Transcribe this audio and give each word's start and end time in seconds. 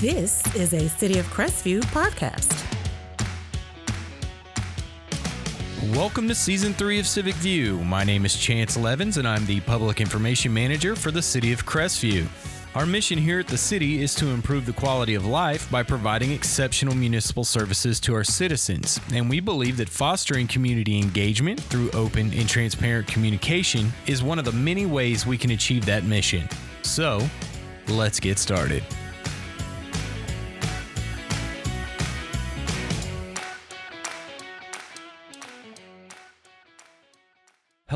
This 0.00 0.54
is 0.54 0.74
a 0.74 0.88
City 0.88 1.18
of 1.18 1.26
Crestview 1.26 1.80
podcast. 1.86 2.54
Welcome 5.92 6.28
to 6.28 6.36
season 6.36 6.72
three 6.72 7.00
of 7.00 7.06
Civic 7.08 7.34
View. 7.34 7.82
My 7.82 8.04
name 8.04 8.24
is 8.24 8.36
Chance 8.36 8.76
Levins, 8.76 9.16
and 9.16 9.26
I'm 9.26 9.44
the 9.46 9.58
public 9.62 10.00
information 10.00 10.54
manager 10.54 10.94
for 10.94 11.10
the 11.10 11.20
City 11.20 11.52
of 11.52 11.66
Crestview. 11.66 12.28
Our 12.76 12.86
mission 12.86 13.18
here 13.18 13.40
at 13.40 13.48
the 13.48 13.58
city 13.58 14.00
is 14.00 14.14
to 14.14 14.28
improve 14.28 14.66
the 14.66 14.72
quality 14.72 15.16
of 15.16 15.26
life 15.26 15.68
by 15.68 15.82
providing 15.82 16.30
exceptional 16.30 16.94
municipal 16.94 17.42
services 17.42 17.98
to 17.98 18.14
our 18.14 18.22
citizens. 18.22 19.00
And 19.12 19.28
we 19.28 19.40
believe 19.40 19.76
that 19.78 19.88
fostering 19.88 20.46
community 20.46 20.96
engagement 20.96 21.58
through 21.58 21.90
open 21.90 22.32
and 22.34 22.48
transparent 22.48 23.08
communication 23.08 23.92
is 24.06 24.22
one 24.22 24.38
of 24.38 24.44
the 24.44 24.52
many 24.52 24.86
ways 24.86 25.26
we 25.26 25.36
can 25.36 25.50
achieve 25.50 25.84
that 25.86 26.04
mission. 26.04 26.48
So, 26.82 27.28
let's 27.88 28.20
get 28.20 28.38
started. 28.38 28.84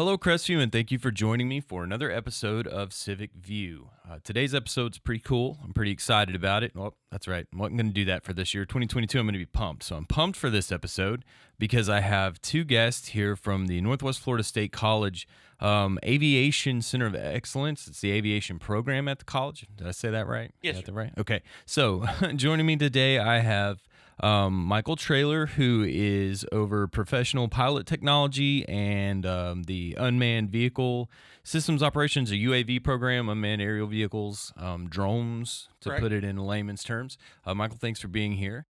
Hello, 0.03 0.19
Crestview, 0.19 0.61
and 0.61 0.73
thank 0.73 0.91
you 0.91 0.99
for 0.99 1.13
joining 1.13 1.49
me 1.49 1.61
for 1.61 1.85
another 1.85 2.11
episode 2.11 2.67
of 2.67 2.93
Civic 2.93 3.31
View. 3.41 3.91
Uh, 4.05 4.19
today's 4.25 4.53
episode's 4.53 4.99
pretty 4.99 5.21
cool. 5.21 5.61
I'm 5.63 5.73
pretty 5.73 5.93
excited 5.93 6.35
about 6.35 6.65
it. 6.65 6.75
Well, 6.75 6.97
that's 7.13 7.29
right. 7.29 7.47
I'm 7.53 7.59
going 7.61 7.77
to 7.77 7.85
do 7.85 8.05
that 8.07 8.25
for 8.25 8.33
this 8.33 8.53
year. 8.53 8.65
2022, 8.65 9.17
I'm 9.21 9.27
going 9.27 9.35
to 9.35 9.39
be 9.39 9.47
pumped. 9.47 9.85
So 9.85 9.95
I'm 9.95 10.07
pumped 10.07 10.37
for 10.37 10.51
this 10.51 10.73
episode 10.73 11.25
because 11.57 11.89
I 11.89 12.01
have 12.01 12.43
two 12.43 12.65
guests 12.65 13.11
here 13.11 13.37
from 13.37 13.69
the 13.69 13.81
Northwest 13.81 14.19
Florida 14.19 14.43
State 14.43 14.73
College 14.73 15.29
um, 15.61 16.01
Aviation 16.05 16.83
Center 16.83 17.07
of 17.07 17.15
Excellence. 17.15 17.87
It's 17.87 18.01
the 18.01 18.11
aviation 18.11 18.59
program 18.59 19.07
at 19.07 19.21
the 19.21 19.25
college. 19.25 19.69
Did 19.77 19.87
I 19.87 19.93
say 19.93 20.11
that 20.11 20.27
right? 20.27 20.51
Yes. 20.63 20.83
That 20.83 20.93
right? 20.93 21.13
Okay. 21.17 21.43
So 21.65 22.05
joining 22.35 22.67
me 22.67 22.75
today, 22.75 23.21
I 23.21 23.39
have 23.39 23.79
um, 24.23 24.65
Michael 24.65 24.97
Trailer, 24.97 25.47
who 25.47 25.85
is 25.87 26.47
over 26.53 26.87
professional 26.87 27.49
pilot 27.49 27.87
technology 27.87 28.67
and 28.69 29.27
um, 29.27 29.65
the 29.65 29.97
unmanned 29.99 30.51
vehicle 30.51 31.11
systems 31.43 31.83
operations, 31.83 32.31
a 32.31 32.37
UAV 32.37 32.83
program, 32.85 33.29
unmanned 33.29 33.61
aerial 33.61 33.89
vehicles, 33.89 34.53
um, 34.57 34.89
drones, 34.89 35.69
to 35.81 35.89
Correct. 35.89 36.03
put 36.03 36.13
it 36.13 36.25
in 36.25 36.37
layman's 36.37 36.85
terms. 36.85 37.19
Uh, 37.45 37.55
Michael, 37.55 37.79
thanks 37.81 38.01
for 38.01 38.09
being 38.09 38.35
here. 38.35 38.67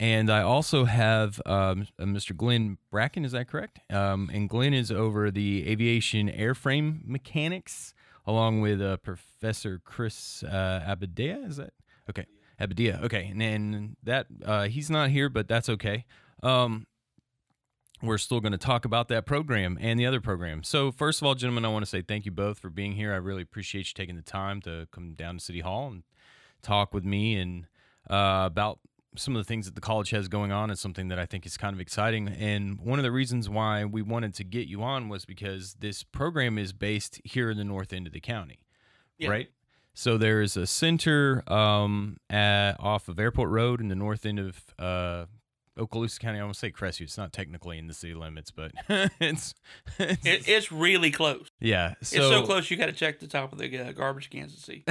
And 0.00 0.30
I 0.30 0.42
also 0.42 0.84
have 0.84 1.42
um, 1.44 1.88
uh, 1.98 2.04
Mr. 2.04 2.36
Glenn 2.36 2.78
Bracken, 2.92 3.24
is 3.24 3.32
that 3.32 3.48
correct? 3.48 3.80
Um, 3.90 4.30
and 4.32 4.48
Glenn 4.48 4.72
is 4.72 4.92
over 4.92 5.32
the 5.32 5.68
aviation 5.68 6.30
airframe 6.30 7.00
mechanics, 7.04 7.94
along 8.24 8.60
with 8.60 8.80
uh, 8.80 8.98
Professor 8.98 9.80
Chris 9.84 10.44
uh, 10.44 10.84
Abadea. 10.86 11.48
Is 11.48 11.56
that 11.56 11.72
okay? 12.08 12.26
Abadia. 12.60 13.02
Okay, 13.04 13.26
and 13.26 13.40
then 13.40 13.96
that 14.02 14.26
uh, 14.44 14.64
he's 14.64 14.90
not 14.90 15.10
here, 15.10 15.28
but 15.28 15.48
that's 15.48 15.68
okay. 15.68 16.04
Um, 16.42 16.86
we're 18.02 18.18
still 18.18 18.40
going 18.40 18.52
to 18.52 18.58
talk 18.58 18.84
about 18.84 19.08
that 19.08 19.26
program 19.26 19.76
and 19.80 19.98
the 19.98 20.06
other 20.06 20.20
program. 20.20 20.62
So, 20.62 20.92
first 20.92 21.20
of 21.20 21.26
all, 21.26 21.34
gentlemen, 21.34 21.64
I 21.64 21.68
want 21.68 21.84
to 21.84 21.90
say 21.90 22.00
thank 22.02 22.26
you 22.26 22.30
both 22.32 22.58
for 22.58 22.70
being 22.70 22.92
here. 22.92 23.12
I 23.12 23.16
really 23.16 23.42
appreciate 23.42 23.88
you 23.88 23.94
taking 23.94 24.14
the 24.16 24.22
time 24.22 24.60
to 24.62 24.86
come 24.92 25.14
down 25.14 25.38
to 25.38 25.44
City 25.44 25.60
Hall 25.60 25.88
and 25.88 26.02
talk 26.62 26.94
with 26.94 27.04
me 27.04 27.36
and 27.36 27.66
uh, 28.08 28.44
about 28.46 28.78
some 29.16 29.34
of 29.34 29.40
the 29.40 29.48
things 29.48 29.66
that 29.66 29.74
the 29.74 29.80
college 29.80 30.10
has 30.10 30.28
going 30.28 30.52
on. 30.52 30.70
It's 30.70 30.80
something 30.80 31.08
that 31.08 31.18
I 31.18 31.26
think 31.26 31.44
is 31.44 31.56
kind 31.56 31.74
of 31.74 31.80
exciting. 31.80 32.28
And 32.28 32.78
one 32.80 33.00
of 33.00 33.02
the 33.02 33.10
reasons 33.10 33.48
why 33.48 33.84
we 33.84 34.00
wanted 34.00 34.32
to 34.34 34.44
get 34.44 34.68
you 34.68 34.82
on 34.82 35.08
was 35.08 35.24
because 35.24 35.74
this 35.80 36.04
program 36.04 36.56
is 36.56 36.72
based 36.72 37.20
here 37.24 37.50
in 37.50 37.56
the 37.56 37.64
north 37.64 37.92
end 37.92 38.06
of 38.06 38.12
the 38.12 38.20
county, 38.20 38.60
Yeah. 39.18 39.30
right? 39.30 39.48
So 39.98 40.16
there's 40.16 40.56
a 40.56 40.64
center 40.64 41.42
um, 41.52 42.18
at, 42.30 42.74
off 42.78 43.08
of 43.08 43.18
Airport 43.18 43.50
Road 43.50 43.80
in 43.80 43.88
the 43.88 43.96
north 43.96 44.24
end 44.24 44.38
of 44.38 44.62
uh, 44.78 45.24
Okaloosa 45.76 46.20
County. 46.20 46.38
I 46.38 46.42
want 46.44 46.54
to 46.54 46.60
say 46.60 46.70
Crestview. 46.70 47.00
It's 47.00 47.18
not 47.18 47.32
technically 47.32 47.78
in 47.78 47.88
the 47.88 47.94
city 47.94 48.14
limits, 48.14 48.52
but 48.52 48.70
it's, 48.88 49.56
it's 49.98 50.24
It, 50.24 50.46
it's 50.46 50.70
really 50.70 51.10
close. 51.10 51.48
yeah. 51.58 51.94
it's 52.00 52.10
so 52.10 52.46
close 52.46 52.70
you 52.70 52.76
got 52.76 52.86
to 52.86 52.92
check 52.92 53.18
the 53.18 53.26
top 53.26 53.52
of 53.52 53.58
the 53.58 53.76
uh, 53.76 53.90
garbage 53.90 54.30
cans 54.30 54.54
to 54.54 54.62
see. 54.62 54.84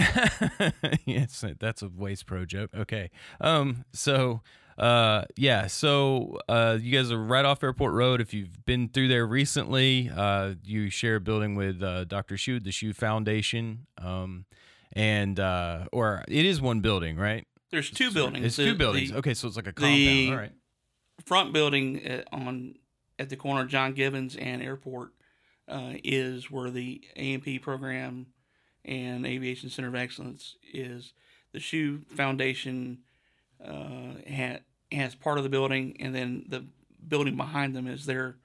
yes, 1.06 1.42
that's 1.58 1.82
a 1.82 1.88
Waste 1.88 2.26
Pro 2.26 2.44
joke. 2.44 2.72
Okay. 2.76 3.10
Um. 3.40 3.86
So, 3.94 4.42
uh, 4.78 5.24
yeah. 5.38 5.68
So, 5.68 6.38
uh, 6.50 6.80
you 6.82 6.92
guys 6.92 7.14
are 7.14 7.24
right 7.24 7.46
off 7.46 7.64
Airport 7.64 7.94
Road. 7.94 8.20
If 8.20 8.34
you've 8.34 8.66
been 8.66 8.90
through 8.90 9.08
there 9.08 9.26
recently, 9.26 10.12
uh, 10.14 10.56
you 10.66 10.90
share 10.90 11.16
a 11.16 11.22
building 11.22 11.56
with 11.56 11.82
uh, 11.82 12.04
Dr. 12.04 12.36
Shu, 12.36 12.60
the 12.60 12.74
Shu 12.74 12.92
Foundation. 12.92 13.88
Um, 13.98 14.44
and 14.98 15.40
uh, 15.40 15.86
or 15.92 16.24
it 16.28 16.46
is 16.46 16.60
one 16.62 16.82
building, 16.82 17.18
right? 17.18 17.46
There's 17.72 17.90
two 17.92 18.12
buildings. 18.12 18.46
It's 18.46 18.56
The- 18.56 18.66
two 18.66 18.76
buildings. 18.76 19.12
the 19.12 19.18
okay, 19.18 19.34
so 19.34 19.48
it's 19.48 19.56
like 19.58 19.68
a 19.68 19.74
compound. 19.74 20.30
All 20.32 20.38
right. 20.38 20.52
Front 21.26 21.54
building 21.54 22.04
at, 22.06 22.28
on 22.32 22.76
at 23.20 23.30
the 23.30 23.36
corner 23.36 23.62
of 23.62 23.68
John 23.70 23.94
Givens 23.94 24.36
and 24.36 24.62
Airport 24.62 25.12
uh, 25.68 25.94
is 26.04 26.50
where 26.52 26.70
the 26.70 27.02
AMP 27.16 27.62
program 27.62 28.28
and 28.86 29.26
Aviation 29.26 29.70
Center 29.70 29.88
of 29.90 29.96
Excellence 29.96 30.56
is. 30.74 31.14
The 31.54 31.60
Shoe 31.60 32.02
Foundation 32.16 33.00
uh, 33.66 34.14
ha- 34.30 34.60
has 34.92 35.16
part 35.16 35.38
of 35.38 35.44
the 35.44 35.50
building, 35.50 35.98
and 36.00 36.14
then 36.14 36.46
the 36.48 36.66
building 37.08 37.36
behind 37.36 37.76
them 37.76 37.88
is 37.88 38.06
their, 38.06 38.38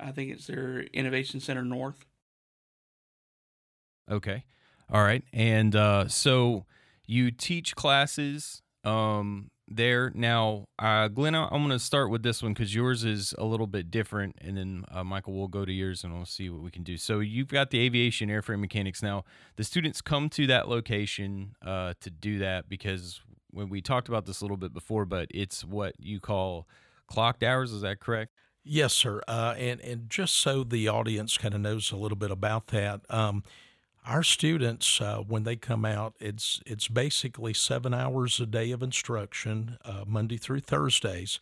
I 0.00 0.10
think 0.10 0.32
it's 0.32 0.46
their 0.48 0.80
Innovation 0.80 1.38
Center 1.40 1.62
North. 1.64 2.04
Okay. 4.10 4.44
All 4.90 5.02
right. 5.02 5.22
And 5.32 5.74
uh, 5.74 6.08
so 6.08 6.64
you 7.06 7.30
teach 7.30 7.74
classes 7.74 8.62
um, 8.84 9.50
there. 9.68 10.12
Now, 10.14 10.66
uh, 10.78 11.08
Glenn, 11.08 11.34
I'm 11.34 11.48
going 11.48 11.70
to 11.70 11.78
start 11.78 12.10
with 12.10 12.22
this 12.22 12.42
one 12.42 12.52
because 12.52 12.74
yours 12.74 13.04
is 13.04 13.34
a 13.36 13.44
little 13.44 13.66
bit 13.66 13.90
different. 13.90 14.36
And 14.40 14.56
then, 14.56 14.84
uh, 14.90 15.02
Michael, 15.02 15.34
we'll 15.34 15.48
go 15.48 15.64
to 15.64 15.72
yours 15.72 16.04
and 16.04 16.14
we'll 16.14 16.24
see 16.24 16.48
what 16.50 16.62
we 16.62 16.70
can 16.70 16.84
do. 16.84 16.96
So 16.96 17.18
you've 17.20 17.48
got 17.48 17.70
the 17.70 17.80
aviation 17.80 18.28
airframe 18.28 18.60
mechanics. 18.60 19.02
Now, 19.02 19.24
the 19.56 19.64
students 19.64 20.00
come 20.00 20.28
to 20.30 20.46
that 20.46 20.68
location 20.68 21.56
uh, 21.64 21.94
to 22.00 22.10
do 22.10 22.38
that 22.38 22.68
because 22.68 23.20
when 23.50 23.68
we 23.68 23.80
talked 23.80 24.08
about 24.08 24.26
this 24.26 24.40
a 24.40 24.44
little 24.44 24.56
bit 24.56 24.72
before, 24.72 25.04
but 25.04 25.28
it's 25.32 25.64
what 25.64 25.94
you 25.98 26.20
call 26.20 26.68
clocked 27.08 27.42
hours. 27.42 27.72
Is 27.72 27.82
that 27.82 27.98
correct? 27.98 28.32
Yes, 28.62 28.92
sir. 28.92 29.22
Uh, 29.28 29.54
and 29.56 29.80
and 29.80 30.10
just 30.10 30.34
so 30.34 30.64
the 30.64 30.88
audience 30.88 31.38
kind 31.38 31.54
of 31.54 31.60
knows 31.60 31.92
a 31.92 31.96
little 31.96 32.16
bit 32.16 32.30
about 32.32 32.66
that, 32.68 33.00
um, 33.08 33.44
our 34.06 34.22
students 34.22 35.00
uh, 35.00 35.18
when 35.18 35.42
they 35.42 35.56
come 35.56 35.84
out, 35.84 36.14
it's 36.20 36.60
it's 36.64 36.88
basically 36.88 37.52
seven 37.52 37.92
hours 37.92 38.38
a 38.40 38.46
day 38.46 38.70
of 38.70 38.82
instruction, 38.82 39.78
uh, 39.84 40.04
Monday 40.06 40.36
through 40.36 40.60
Thursdays. 40.60 41.40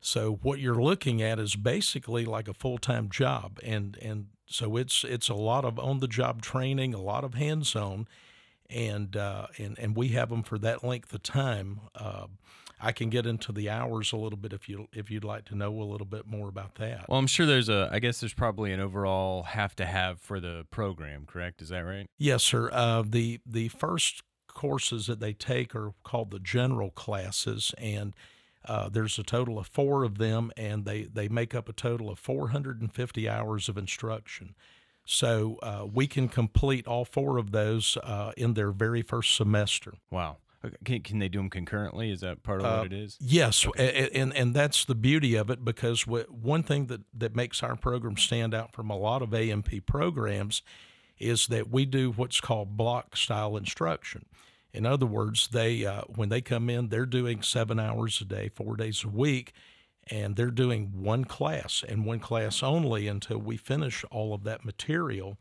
So 0.00 0.38
what 0.42 0.60
you're 0.60 0.82
looking 0.82 1.20
at 1.20 1.38
is 1.38 1.56
basically 1.56 2.24
like 2.24 2.48
a 2.48 2.54
full 2.54 2.78
time 2.78 3.08
job, 3.08 3.58
and 3.62 3.98
and 4.00 4.26
so 4.46 4.76
it's 4.76 5.04
it's 5.04 5.28
a 5.28 5.34
lot 5.34 5.64
of 5.64 5.78
on 5.78 5.98
the 5.98 6.08
job 6.08 6.42
training, 6.42 6.94
a 6.94 7.00
lot 7.00 7.24
of 7.24 7.34
hands 7.34 7.74
on, 7.74 8.06
and 8.70 9.16
uh, 9.16 9.46
and 9.58 9.78
and 9.78 9.96
we 9.96 10.08
have 10.08 10.30
them 10.30 10.42
for 10.42 10.58
that 10.58 10.84
length 10.84 11.12
of 11.12 11.22
time. 11.22 11.80
Uh, 11.94 12.26
I 12.80 12.92
can 12.92 13.08
get 13.08 13.26
into 13.26 13.52
the 13.52 13.70
hours 13.70 14.12
a 14.12 14.16
little 14.16 14.36
bit 14.36 14.52
if 14.52 14.68
you 14.68 14.88
if 14.92 15.10
you'd 15.10 15.24
like 15.24 15.46
to 15.46 15.54
know 15.54 15.80
a 15.80 15.84
little 15.84 16.06
bit 16.06 16.26
more 16.26 16.48
about 16.48 16.74
that. 16.76 17.08
Well, 17.08 17.18
I'm 17.18 17.26
sure 17.26 17.46
there's 17.46 17.68
a, 17.68 17.88
I 17.90 18.00
guess 18.00 18.20
there's 18.20 18.34
probably 18.34 18.72
an 18.72 18.80
overall 18.80 19.44
have 19.44 19.74
to 19.76 19.86
have 19.86 20.20
for 20.20 20.40
the 20.40 20.66
program, 20.70 21.26
correct? 21.26 21.62
Is 21.62 21.70
that 21.70 21.80
right? 21.80 22.06
Yes, 22.18 22.42
sir. 22.42 22.70
Uh, 22.72 23.02
the 23.06 23.40
the 23.46 23.68
first 23.68 24.22
courses 24.48 25.06
that 25.06 25.20
they 25.20 25.32
take 25.32 25.74
are 25.74 25.92
called 26.02 26.30
the 26.30 26.38
general 26.38 26.90
classes, 26.90 27.74
and 27.78 28.14
uh, 28.66 28.88
there's 28.88 29.18
a 29.18 29.22
total 29.22 29.58
of 29.58 29.68
four 29.68 30.04
of 30.04 30.18
them, 30.18 30.50
and 30.56 30.84
they 30.84 31.04
they 31.04 31.28
make 31.28 31.54
up 31.54 31.68
a 31.68 31.72
total 31.72 32.10
of 32.10 32.18
450 32.18 33.28
hours 33.28 33.68
of 33.68 33.78
instruction. 33.78 34.54
So 35.08 35.58
uh, 35.62 35.86
we 35.90 36.06
can 36.08 36.28
complete 36.28 36.86
all 36.86 37.04
four 37.04 37.38
of 37.38 37.52
those 37.52 37.96
uh, 38.02 38.32
in 38.36 38.54
their 38.54 38.72
very 38.72 39.02
first 39.02 39.36
semester. 39.36 39.94
Wow. 40.10 40.38
Can, 40.84 41.00
can 41.02 41.20
they 41.20 41.28
do 41.28 41.38
them 41.38 41.48
concurrently? 41.48 42.10
Is 42.10 42.20
that 42.22 42.42
part 42.42 42.58
of 42.60 42.66
Uh, 42.66 42.78
what 42.78 42.86
it 42.86 42.92
is? 42.92 43.16
Yes, 43.20 43.64
a- 43.78 44.16
and 44.16 44.34
and 44.34 44.52
that's 44.52 44.84
the 44.84 44.96
beauty 44.96 45.36
of 45.36 45.48
it 45.48 45.64
because 45.64 46.08
one 46.08 46.64
thing 46.64 46.86
that 46.86 47.02
that 47.14 47.36
makes 47.36 47.62
our 47.62 47.76
program 47.76 48.16
stand 48.16 48.52
out 48.52 48.72
from 48.72 48.90
a 48.90 48.96
lot 48.96 49.22
of 49.22 49.32
AMP 49.32 49.86
programs 49.86 50.62
is 51.18 51.46
that 51.46 51.70
we 51.70 51.84
do 51.86 52.10
what's 52.10 52.40
called 52.40 52.76
block 52.76 53.16
style 53.16 53.56
instruction. 53.56 54.26
In 54.72 54.84
other 54.86 55.06
words, 55.06 55.48
they 55.48 55.86
uh, 55.86 56.02
when 56.08 56.30
they 56.30 56.40
come 56.40 56.68
in, 56.68 56.88
they're 56.88 57.06
doing 57.06 57.42
seven 57.42 57.78
hours 57.78 58.20
a 58.20 58.24
day, 58.24 58.48
four 58.52 58.74
days 58.76 59.04
a 59.04 59.08
week, 59.08 59.52
and 60.08 60.36
they're 60.36 60.50
doing 60.50 60.92
one 60.94 61.24
class 61.24 61.84
and 61.86 62.04
one 62.04 62.20
class 62.20 62.62
only 62.62 63.08
until 63.08 63.38
we 63.38 63.56
finish 63.56 64.04
all 64.10 64.34
of 64.34 64.44
that 64.44 64.64
material, 64.64 65.38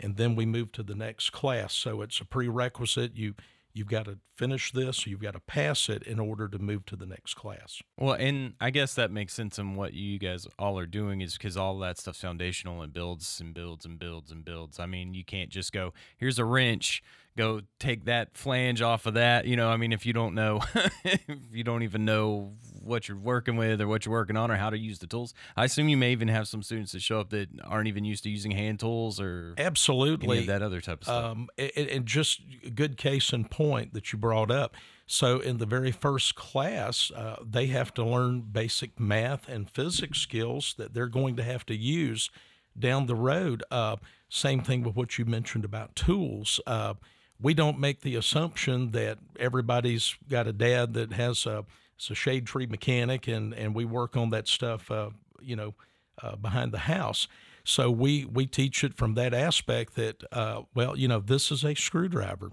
and 0.00 0.16
then 0.16 0.34
we 0.34 0.46
move 0.46 0.72
to 0.72 0.82
the 0.82 0.94
next 0.94 1.30
class. 1.30 1.74
So 1.74 2.02
it's 2.02 2.20
a 2.20 2.24
prerequisite. 2.24 3.16
You 3.16 3.34
you've 3.78 3.88
got 3.88 4.06
to 4.06 4.18
finish 4.34 4.72
this, 4.72 5.06
you've 5.06 5.22
got 5.22 5.34
to 5.34 5.40
pass 5.40 5.88
it 5.88 6.02
in 6.02 6.18
order 6.18 6.48
to 6.48 6.58
move 6.58 6.84
to 6.86 6.96
the 6.96 7.06
next 7.06 7.34
class. 7.34 7.80
Well, 7.96 8.14
and 8.14 8.54
I 8.60 8.70
guess 8.70 8.94
that 8.94 9.10
makes 9.10 9.32
sense 9.32 9.58
in 9.58 9.76
what 9.76 9.94
you 9.94 10.18
guys 10.18 10.48
all 10.58 10.78
are 10.78 10.86
doing 10.86 11.20
is 11.20 11.34
because 11.34 11.56
all 11.56 11.78
that 11.78 11.98
stuff's 11.98 12.20
foundational 12.20 12.82
and 12.82 12.92
builds 12.92 13.40
and 13.40 13.54
builds 13.54 13.84
and 13.84 13.98
builds 13.98 14.32
and 14.32 14.44
builds. 14.44 14.80
I 14.80 14.86
mean, 14.86 15.14
you 15.14 15.24
can't 15.24 15.50
just 15.50 15.72
go, 15.72 15.92
here's 16.16 16.40
a 16.40 16.44
wrench, 16.44 17.02
go 17.36 17.60
take 17.78 18.04
that 18.06 18.36
flange 18.36 18.82
off 18.82 19.06
of 19.06 19.14
that. 19.14 19.46
You 19.46 19.56
know, 19.56 19.70
I 19.70 19.76
mean, 19.76 19.92
if 19.92 20.04
you 20.04 20.12
don't 20.12 20.34
know, 20.34 20.60
if 21.04 21.20
you 21.52 21.62
don't 21.62 21.84
even 21.84 22.04
know 22.04 22.54
what 22.88 23.08
you're 23.08 23.18
working 23.18 23.56
with 23.56 23.80
or 23.80 23.86
what 23.86 24.04
you're 24.04 24.12
working 24.12 24.36
on 24.36 24.50
or 24.50 24.56
how 24.56 24.70
to 24.70 24.78
use 24.78 24.98
the 24.98 25.06
tools, 25.06 25.34
I 25.56 25.66
assume 25.66 25.88
you 25.88 25.96
may 25.96 26.12
even 26.12 26.28
have 26.28 26.48
some 26.48 26.62
students 26.62 26.92
that 26.92 27.02
show 27.02 27.20
up 27.20 27.30
that 27.30 27.48
aren't 27.64 27.88
even 27.88 28.04
used 28.04 28.24
to 28.24 28.30
using 28.30 28.50
hand 28.50 28.80
tools 28.80 29.20
or 29.20 29.54
absolutely 29.58 30.46
that 30.46 30.62
other 30.62 30.80
type 30.80 31.00
of 31.00 31.04
stuff. 31.04 31.24
Um, 31.24 31.48
and, 31.58 31.88
and 31.88 32.06
just 32.06 32.40
a 32.64 32.70
good 32.70 32.96
case 32.96 33.32
in 33.32 33.44
point 33.44 33.94
that 33.94 34.12
you 34.12 34.18
brought 34.18 34.50
up. 34.50 34.74
So, 35.10 35.38
in 35.38 35.56
the 35.56 35.64
very 35.64 35.90
first 35.90 36.34
class, 36.34 37.10
uh, 37.10 37.36
they 37.42 37.68
have 37.68 37.94
to 37.94 38.04
learn 38.04 38.42
basic 38.42 39.00
math 39.00 39.48
and 39.48 39.70
physics 39.70 40.18
skills 40.18 40.74
that 40.76 40.92
they're 40.92 41.06
going 41.06 41.34
to 41.36 41.42
have 41.42 41.64
to 41.66 41.74
use 41.74 42.30
down 42.78 43.06
the 43.06 43.14
road. 43.14 43.62
Uh, 43.70 43.96
same 44.28 44.60
thing 44.60 44.82
with 44.82 44.96
what 44.96 45.18
you 45.18 45.24
mentioned 45.24 45.64
about 45.64 45.96
tools. 45.96 46.60
Uh, 46.66 46.94
we 47.40 47.54
don't 47.54 47.78
make 47.78 48.00
the 48.00 48.16
assumption 48.16 48.90
that 48.90 49.18
everybody's 49.38 50.16
got 50.28 50.46
a 50.46 50.52
dad 50.52 50.94
that 50.94 51.12
has 51.12 51.46
a, 51.46 51.64
a 52.10 52.14
shade 52.14 52.46
tree 52.46 52.66
mechanic 52.66 53.28
and, 53.28 53.54
and 53.54 53.74
we 53.74 53.84
work 53.84 54.16
on 54.16 54.30
that 54.30 54.48
stuff, 54.48 54.90
uh, 54.90 55.10
you 55.40 55.56
know, 55.56 55.74
uh, 56.22 56.36
behind 56.36 56.72
the 56.72 56.78
house. 56.78 57.28
So 57.64 57.90
we, 57.90 58.24
we 58.24 58.46
teach 58.46 58.84
it 58.84 58.94
from 58.94 59.14
that 59.14 59.34
aspect 59.34 59.94
that, 59.96 60.22
uh, 60.32 60.62
well, 60.74 60.96
you 60.96 61.08
know, 61.08 61.20
this 61.20 61.50
is 61.50 61.64
a 61.64 61.74
screwdriver 61.74 62.50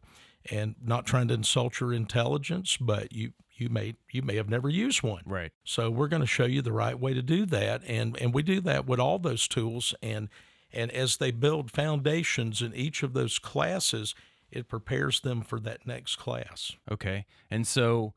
and 0.51 0.75
not 0.83 1.06
trying 1.06 1.27
to 1.30 1.33
insult 1.33 1.80
your 1.80 1.94
intelligence, 1.94 2.77
but 2.77 3.13
you, 3.13 3.31
you 3.57 3.69
may 3.69 3.95
you 4.12 4.21
may 4.21 4.36
have 4.36 4.50
never 4.50 4.69
used 4.69 5.01
one. 5.01 5.24
Right. 5.25 5.51
So 5.63 5.89
we're 5.89 6.09
going 6.09 6.21
to 6.21 6.27
show 6.27 6.45
you 6.45 6.62
the 6.62 6.74
right 6.74 7.00
way 7.00 7.13
to 7.13 7.21
do 7.21 7.45
that, 7.47 7.81
and 7.88 8.18
and 8.19 8.33
we 8.33 8.44
do 8.44 8.59
that 8.62 8.86
with 8.86 9.00
all 9.00 9.19
those 9.19 9.47
tools, 9.47 9.95
and 10.01 10.30
and 10.74 10.92
as 10.92 11.18
they 11.18 11.31
build 11.31 11.71
foundations 11.71 12.62
in 12.62 12.75
each 12.75 13.01
of 13.01 13.13
those 13.13 13.39
classes, 13.39 14.13
it 14.51 14.68
prepares 14.68 15.21
them 15.21 15.42
for 15.42 15.59
that 15.62 15.88
next 15.88 16.18
class. 16.18 16.74
Okay. 16.92 17.25
And 17.50 17.65
so 17.65 18.13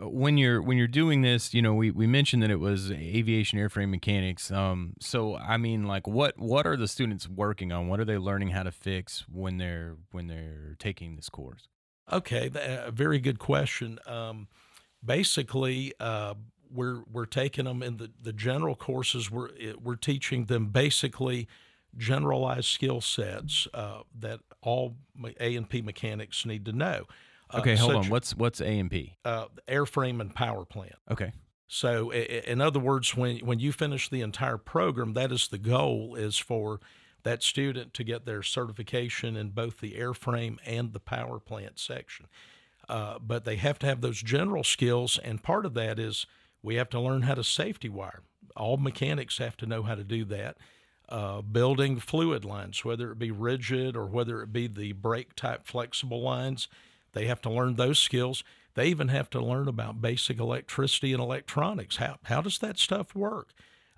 when 0.00 0.38
you're 0.38 0.62
when 0.62 0.76
you're 0.76 0.86
doing 0.86 1.22
this, 1.22 1.54
you 1.54 1.62
know, 1.62 1.74
we, 1.74 1.90
we 1.90 2.06
mentioned 2.06 2.42
that 2.42 2.50
it 2.50 2.60
was 2.60 2.90
aviation 2.90 3.58
airframe 3.58 3.90
mechanics. 3.90 4.50
Um, 4.50 4.94
so 5.00 5.36
I 5.36 5.56
mean, 5.56 5.84
like, 5.84 6.06
what 6.06 6.38
what 6.38 6.66
are 6.66 6.76
the 6.76 6.88
students 6.88 7.28
working 7.28 7.72
on? 7.72 7.88
What 7.88 8.00
are 8.00 8.04
they 8.04 8.18
learning 8.18 8.48
how 8.48 8.62
to 8.62 8.72
fix 8.72 9.24
when 9.32 9.58
they're 9.58 9.96
when 10.12 10.26
they're 10.26 10.76
taking 10.78 11.16
this 11.16 11.28
course? 11.28 11.68
Okay, 12.12 12.50
a 12.54 12.92
very 12.92 13.18
good 13.18 13.38
question. 13.38 13.98
Um, 14.06 14.48
basically, 15.04 15.92
uh, 15.98 16.34
we're 16.70 17.02
we're 17.10 17.26
taking 17.26 17.64
them 17.64 17.82
in 17.82 17.96
the, 17.96 18.10
the 18.22 18.32
general 18.32 18.76
courses. 18.76 19.30
We're 19.30 19.50
we're 19.82 19.96
teaching 19.96 20.44
them 20.44 20.66
basically 20.66 21.48
generalized 21.96 22.66
skill 22.66 23.00
sets 23.00 23.66
uh, 23.72 24.00
that 24.18 24.40
all 24.62 24.96
A 25.40 25.56
and 25.56 25.68
P 25.68 25.82
mechanics 25.82 26.44
need 26.44 26.64
to 26.66 26.72
know. 26.72 27.06
Uh, 27.50 27.58
okay, 27.58 27.76
hold 27.76 27.94
on. 27.94 28.08
What's 28.08 28.34
what's 28.34 28.60
A 28.60 28.78
and 28.78 28.90
P? 28.90 29.16
Uh, 29.24 29.46
airframe 29.68 30.20
and 30.20 30.34
power 30.34 30.64
plant. 30.64 30.96
Okay. 31.10 31.32
So, 31.68 32.12
in 32.12 32.60
other 32.60 32.78
words, 32.78 33.16
when 33.16 33.38
when 33.38 33.58
you 33.58 33.72
finish 33.72 34.08
the 34.08 34.20
entire 34.20 34.58
program, 34.58 35.14
that 35.14 35.32
is 35.32 35.48
the 35.48 35.58
goal 35.58 36.14
is 36.14 36.38
for 36.38 36.80
that 37.24 37.42
student 37.42 37.92
to 37.94 38.04
get 38.04 38.24
their 38.24 38.42
certification 38.42 39.36
in 39.36 39.50
both 39.50 39.80
the 39.80 39.94
airframe 39.94 40.58
and 40.64 40.92
the 40.92 41.00
power 41.00 41.40
plant 41.40 41.80
section. 41.80 42.26
Uh, 42.88 43.18
but 43.18 43.44
they 43.44 43.56
have 43.56 43.80
to 43.80 43.86
have 43.86 44.00
those 44.00 44.22
general 44.22 44.62
skills, 44.62 45.18
and 45.24 45.42
part 45.42 45.66
of 45.66 45.74
that 45.74 45.98
is 45.98 46.26
we 46.62 46.76
have 46.76 46.88
to 46.90 47.00
learn 47.00 47.22
how 47.22 47.34
to 47.34 47.42
safety 47.42 47.88
wire. 47.88 48.22
All 48.56 48.76
mechanics 48.76 49.38
have 49.38 49.56
to 49.56 49.66
know 49.66 49.82
how 49.82 49.96
to 49.96 50.04
do 50.04 50.24
that 50.26 50.56
uh, 51.08 51.40
building 51.40 52.00
fluid 52.00 52.44
lines, 52.44 52.84
whether 52.84 53.12
it 53.12 53.18
be 53.18 53.30
rigid 53.30 53.96
or 53.96 54.06
whether 54.06 54.42
it 54.42 54.52
be 54.52 54.66
the 54.66 54.92
brake 54.92 55.34
type 55.34 55.66
flexible 55.66 56.22
lines. 56.22 56.68
They 57.16 57.26
have 57.26 57.40
to 57.42 57.50
learn 57.50 57.76
those 57.76 57.98
skills. 57.98 58.44
They 58.74 58.88
even 58.88 59.08
have 59.08 59.30
to 59.30 59.40
learn 59.40 59.68
about 59.68 60.02
basic 60.02 60.38
electricity 60.38 61.14
and 61.14 61.22
electronics. 61.22 61.96
How, 61.96 62.18
how 62.24 62.42
does 62.42 62.58
that 62.58 62.78
stuff 62.78 63.14
work? 63.14 63.54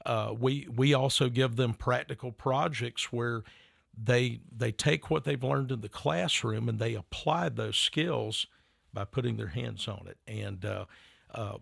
Uh, 0.06 0.32
we, 0.38 0.68
we 0.72 0.94
also 0.94 1.28
give 1.28 1.56
them 1.56 1.74
practical 1.74 2.30
projects 2.30 3.12
where 3.12 3.42
they, 4.00 4.38
they 4.56 4.70
take 4.70 5.10
what 5.10 5.24
they've 5.24 5.42
learned 5.42 5.72
in 5.72 5.80
the 5.80 5.88
classroom 5.88 6.68
and 6.68 6.78
they 6.78 6.94
apply 6.94 7.48
those 7.48 7.76
skills 7.76 8.46
by 8.94 9.04
putting 9.04 9.36
their 9.36 9.48
hands 9.48 9.88
on 9.88 10.06
it. 10.06 10.18
And 10.28 10.64
uh, 10.64 10.84
uh, 11.34 11.58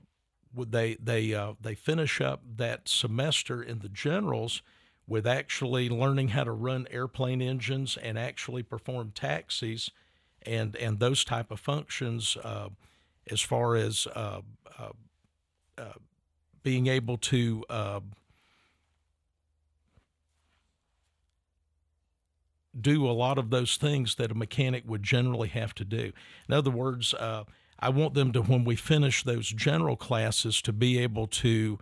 they, 0.54 0.96
they, 0.96 1.32
uh, 1.32 1.54
they 1.58 1.74
finish 1.74 2.20
up 2.20 2.42
that 2.56 2.86
semester 2.86 3.62
in 3.62 3.78
the 3.78 3.88
generals– 3.88 4.60
with 5.08 5.26
actually 5.26 5.88
learning 5.88 6.28
how 6.28 6.44
to 6.44 6.50
run 6.50 6.86
airplane 6.90 7.40
engines 7.40 7.96
and 8.02 8.18
actually 8.18 8.62
perform 8.62 9.12
taxis 9.14 9.90
and 10.46 10.76
and 10.76 10.98
those 10.98 11.24
type 11.24 11.50
of 11.50 11.60
functions 11.60 12.36
uh, 12.42 12.68
as 13.30 13.40
far 13.40 13.76
as 13.76 14.06
uh, 14.14 14.40
uh, 14.78 14.90
uh 15.78 15.92
being 16.62 16.86
able 16.88 17.16
to 17.16 17.64
uh, 17.70 18.00
do 22.78 23.08
a 23.08 23.12
lot 23.12 23.38
of 23.38 23.50
those 23.50 23.76
things 23.76 24.16
that 24.16 24.32
a 24.32 24.34
mechanic 24.34 24.82
would 24.86 25.02
generally 25.02 25.48
have 25.48 25.72
to 25.74 25.84
do. 25.84 26.12
In 26.48 26.54
other 26.54 26.72
words, 26.72 27.14
I 27.78 27.88
want 27.88 28.14
them 28.14 28.32
to, 28.32 28.42
when 28.42 28.64
we 28.64 28.74
finish 28.74 29.22
those 29.22 29.46
general 29.48 29.96
classes, 29.96 30.60
to 30.62 30.72
be 30.72 30.98
able 30.98 31.28
to 31.28 31.78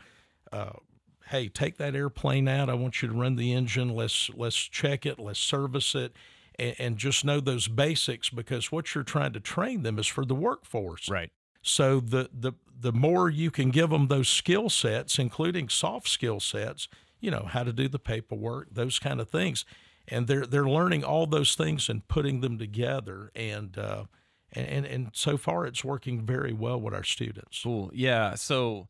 hey, 1.29 1.49
take 1.49 1.79
that 1.79 1.95
airplane 1.95 2.49
out. 2.49 2.69
I 2.69 2.75
want 2.75 3.03
you 3.03 3.09
to 3.09 3.15
run 3.15 3.37
the 3.37 3.53
engine. 3.53 3.95
Let's 3.95 4.31
let's 4.35 4.57
check 4.57 5.07
it. 5.07 5.19
Let's 5.19 5.39
service 5.39 5.95
it, 5.95 6.13
and, 6.59 6.75
and 6.79 6.97
just 6.97 7.25
know 7.25 7.41
those 7.41 7.69
basics 7.69 8.31
because 8.31 8.71
what 8.71 8.95
you're 8.95 9.05
trying 9.05 9.33
to 9.33 9.41
train 9.41 9.83
them 9.83 9.99
is 9.99 10.07
for 10.07 10.25
the 10.25 10.35
workforce. 10.35 11.09
Right. 11.09 11.31
So 11.63 12.01
the 12.01 12.29
the 12.33 12.53
the 12.79 12.93
more 12.93 13.31
you 13.31 13.51
can 13.51 13.71
give 13.71 13.91
them 13.91 14.09
those 14.09 14.29
skill 14.29 14.69
sets, 14.69 15.19
including 15.19 15.69
soft 15.69 16.09
skill 16.09 16.41
sets, 16.41 16.89
you 17.21 17.31
know 17.31 17.47
how 17.49 17.65
to 17.65 17.73
do 17.73 17.89
the 17.89 17.99
paperwork, 17.99 18.69
those 18.73 18.99
kind 18.99 19.21
of 19.21 19.31
things, 19.31 19.65
and 20.07 20.27
they're 20.27 20.47
they're 20.47 20.69
learning 20.69 21.05
all 21.05 21.27
those 21.27 21.55
things 21.55 21.89
and 21.89 22.07
putting 22.09 22.41
them 22.41 22.59
together 22.59 23.31
and. 23.35 23.77
Uh, 23.79 24.05
and, 24.57 24.87
and, 24.87 25.11
so 25.15 25.37
far, 25.37 25.67
it's 25.67 25.83
working 25.83 26.25
very 26.25 26.53
well 26.53 26.81
with 26.81 26.95
our 26.95 27.03
students. 27.03 27.61
Cool. 27.65 27.91
Yeah. 27.93 28.37
So, 28.37 28.87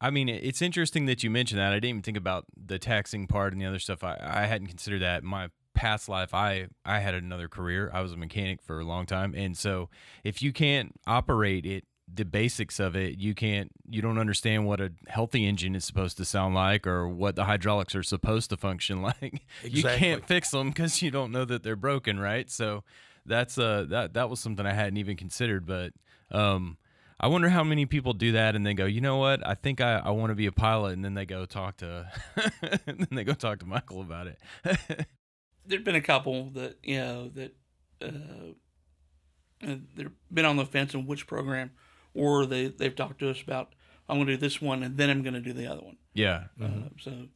I 0.00 0.10
mean, 0.10 0.28
it's 0.28 0.60
interesting 0.60 1.06
that 1.06 1.22
you 1.22 1.30
mentioned 1.30 1.60
that. 1.60 1.70
I 1.70 1.76
didn't 1.76 1.88
even 1.90 2.02
think 2.02 2.16
about 2.16 2.46
the 2.56 2.80
taxing 2.80 3.28
part 3.28 3.52
and 3.52 3.62
the 3.62 3.66
other 3.66 3.78
stuff. 3.78 4.02
I, 4.02 4.18
I 4.20 4.46
hadn't 4.46 4.66
considered 4.66 5.02
that. 5.02 5.22
My 5.22 5.50
past 5.74 6.08
life, 6.08 6.32
I 6.34 6.68
I 6.84 7.00
had 7.00 7.14
another 7.14 7.48
career. 7.48 7.90
I 7.92 8.00
was 8.00 8.12
a 8.12 8.16
mechanic 8.16 8.62
for 8.62 8.80
a 8.80 8.84
long 8.84 9.06
time, 9.06 9.34
and 9.34 9.56
so 9.56 9.88
if 10.22 10.42
you 10.42 10.52
can't 10.52 10.92
operate 11.06 11.66
it, 11.66 11.84
the 12.12 12.24
basics 12.24 12.78
of 12.78 12.94
it, 12.96 13.18
you 13.18 13.34
can't. 13.34 13.70
You 13.88 14.02
don't 14.02 14.18
understand 14.18 14.66
what 14.66 14.80
a 14.80 14.92
healthy 15.08 15.46
engine 15.46 15.74
is 15.74 15.84
supposed 15.84 16.16
to 16.18 16.24
sound 16.24 16.54
like, 16.54 16.86
or 16.86 17.08
what 17.08 17.36
the 17.36 17.44
hydraulics 17.44 17.94
are 17.94 18.02
supposed 18.02 18.50
to 18.50 18.56
function 18.56 19.02
like. 19.10 19.42
Exactly. 19.62 19.70
You 19.70 19.82
can't 19.82 20.26
fix 20.26 20.50
them 20.50 20.68
because 20.68 21.02
you 21.02 21.10
don't 21.10 21.32
know 21.32 21.44
that 21.44 21.62
they're 21.62 21.76
broken, 21.76 22.18
right? 22.18 22.50
So 22.50 22.84
that's 23.26 23.58
uh 23.58 23.86
that 23.88 24.14
that 24.14 24.28
was 24.28 24.40
something 24.40 24.66
I 24.66 24.74
hadn't 24.74 24.98
even 24.98 25.16
considered, 25.16 25.66
but 25.66 25.92
um 26.30 26.76
I 27.20 27.28
wonder 27.28 27.48
how 27.48 27.64
many 27.64 27.86
people 27.86 28.12
do 28.12 28.32
that 28.32 28.54
and 28.56 28.66
then 28.66 28.74
go, 28.76 28.86
you 28.86 29.00
know 29.00 29.16
what? 29.16 29.46
I 29.46 29.54
think 29.54 29.80
I, 29.80 29.94
I 30.04 30.10
want 30.10 30.30
to 30.30 30.34
be 30.34 30.46
a 30.46 30.52
pilot, 30.52 30.94
and 30.94 31.04
then 31.04 31.14
they 31.14 31.24
go 31.24 31.46
talk 31.46 31.76
to, 31.78 32.10
and 32.86 32.98
then 32.98 33.08
they 33.12 33.24
go 33.24 33.32
talk 33.34 33.60
to 33.60 33.66
Michael 33.66 34.00
about 34.00 34.26
it. 34.26 34.38
There've 35.66 35.84
been 35.84 35.94
a 35.94 36.00
couple 36.00 36.50
that 36.50 36.78
you 36.82 36.98
know 36.98 37.28
that 37.30 37.56
uh, 38.02 39.66
uh, 39.66 39.76
they've 39.96 40.10
been 40.32 40.44
on 40.44 40.56
the 40.56 40.66
fence 40.66 40.94
on 40.94 41.06
which 41.06 41.26
program, 41.26 41.72
or 42.14 42.46
they 42.46 42.68
they've 42.68 42.94
talked 42.94 43.20
to 43.20 43.30
us 43.30 43.42
about 43.42 43.74
I'm 44.08 44.16
going 44.16 44.26
to 44.26 44.34
do 44.34 44.40
this 44.40 44.60
one 44.60 44.82
and 44.82 44.96
then 44.96 45.10
I'm 45.10 45.22
going 45.22 45.34
to 45.34 45.40
do 45.40 45.52
the 45.52 45.66
other 45.66 45.82
one. 45.82 45.96
Yeah. 46.12 46.44
Uh, 46.62 46.88
so. 47.00 47.28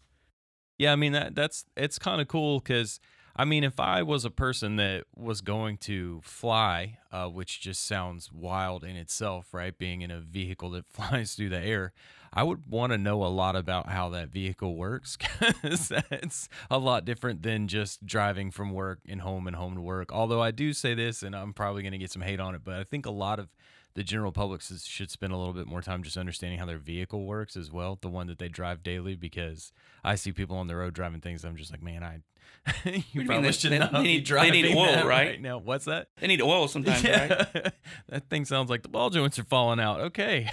Yeah, 0.76 0.92
I 0.92 0.96
mean 0.96 1.12
that 1.12 1.34
that's 1.34 1.64
it's 1.76 1.98
kind 1.98 2.20
of 2.20 2.28
cool 2.28 2.60
because 2.60 3.00
I 3.34 3.44
mean, 3.44 3.62
if 3.62 3.78
I 3.78 4.02
was 4.02 4.24
a 4.24 4.30
person 4.30 4.76
that 4.76 5.04
was 5.14 5.42
going 5.42 5.78
to 5.78 6.20
fly, 6.24 6.98
uh, 7.12 7.28
which 7.28 7.60
just 7.60 7.86
sounds 7.86 8.32
wild 8.32 8.82
in 8.82 8.96
itself, 8.96 9.54
right? 9.54 9.76
Being 9.78 10.02
in 10.02 10.10
a 10.10 10.20
vehicle 10.20 10.70
that 10.70 10.86
flies 10.90 11.34
through 11.34 11.50
the 11.50 11.60
air, 11.60 11.92
I 12.32 12.42
would 12.42 12.62
want 12.68 12.92
to 12.92 12.98
know 12.98 13.24
a 13.24 13.28
lot 13.28 13.56
about 13.56 13.88
how 13.88 14.08
that 14.10 14.28
vehicle 14.28 14.76
works 14.76 15.16
because 15.38 15.92
it's 16.10 16.48
a 16.70 16.78
lot 16.78 17.04
different 17.04 17.42
than 17.42 17.68
just 17.68 18.04
driving 18.06 18.50
from 18.50 18.72
work 18.72 19.00
and 19.08 19.20
home 19.22 19.46
and 19.46 19.56
home 19.56 19.74
to 19.74 19.80
work. 19.80 20.12
Although 20.12 20.42
I 20.42 20.50
do 20.50 20.72
say 20.72 20.94
this, 20.94 21.22
and 21.22 21.34
I'm 21.34 21.52
probably 21.52 21.82
going 21.82 21.92
to 21.92 21.98
get 21.98 22.10
some 22.10 22.22
hate 22.22 22.40
on 22.40 22.54
it, 22.54 22.62
but 22.64 22.74
I 22.74 22.84
think 22.84 23.06
a 23.06 23.10
lot 23.10 23.38
of 23.38 23.48
the 23.94 24.04
general 24.04 24.30
public 24.30 24.60
should 24.62 25.10
spend 25.10 25.32
a 25.32 25.36
little 25.36 25.54
bit 25.54 25.66
more 25.66 25.82
time 25.82 26.02
just 26.04 26.16
understanding 26.16 26.58
how 26.58 26.66
their 26.66 26.78
vehicle 26.78 27.24
works 27.24 27.56
as 27.56 27.72
well, 27.72 27.98
the 28.00 28.08
one 28.08 28.28
that 28.28 28.38
they 28.38 28.48
drive 28.48 28.82
daily. 28.82 29.16
Because 29.16 29.72
I 30.04 30.14
see 30.14 30.30
people 30.30 30.56
on 30.56 30.68
the 30.68 30.76
road 30.76 30.94
driving 30.94 31.20
things, 31.20 31.44
I'm 31.44 31.56
just 31.56 31.72
like, 31.72 31.82
man, 31.82 32.04
I 32.04 32.20
do 32.84 32.90
you 32.90 33.02
you 33.12 33.24
probably 33.26 33.48
They- 33.48 33.52
should 33.52 33.72
they- 33.72 33.78
not 33.78 33.92
they 33.92 33.98
be 34.02 34.04
need- 34.18 34.26
they 34.26 34.50
need 34.50 34.76
oil, 34.76 34.84
that 34.86 35.06
right? 35.06 35.40
now. 35.40 35.58
What's 35.58 35.86
that? 35.86 36.08
They 36.20 36.28
need 36.28 36.40
oil 36.42 36.68
sometimes, 36.68 37.02
right? 37.02 37.72
That 38.08 38.28
thing 38.30 38.44
sounds 38.44 38.70
like 38.70 38.82
the 38.82 38.88
ball 38.88 39.10
joints 39.10 39.38
are 39.38 39.44
falling 39.44 39.80
out. 39.80 40.00
Okay. 40.00 40.48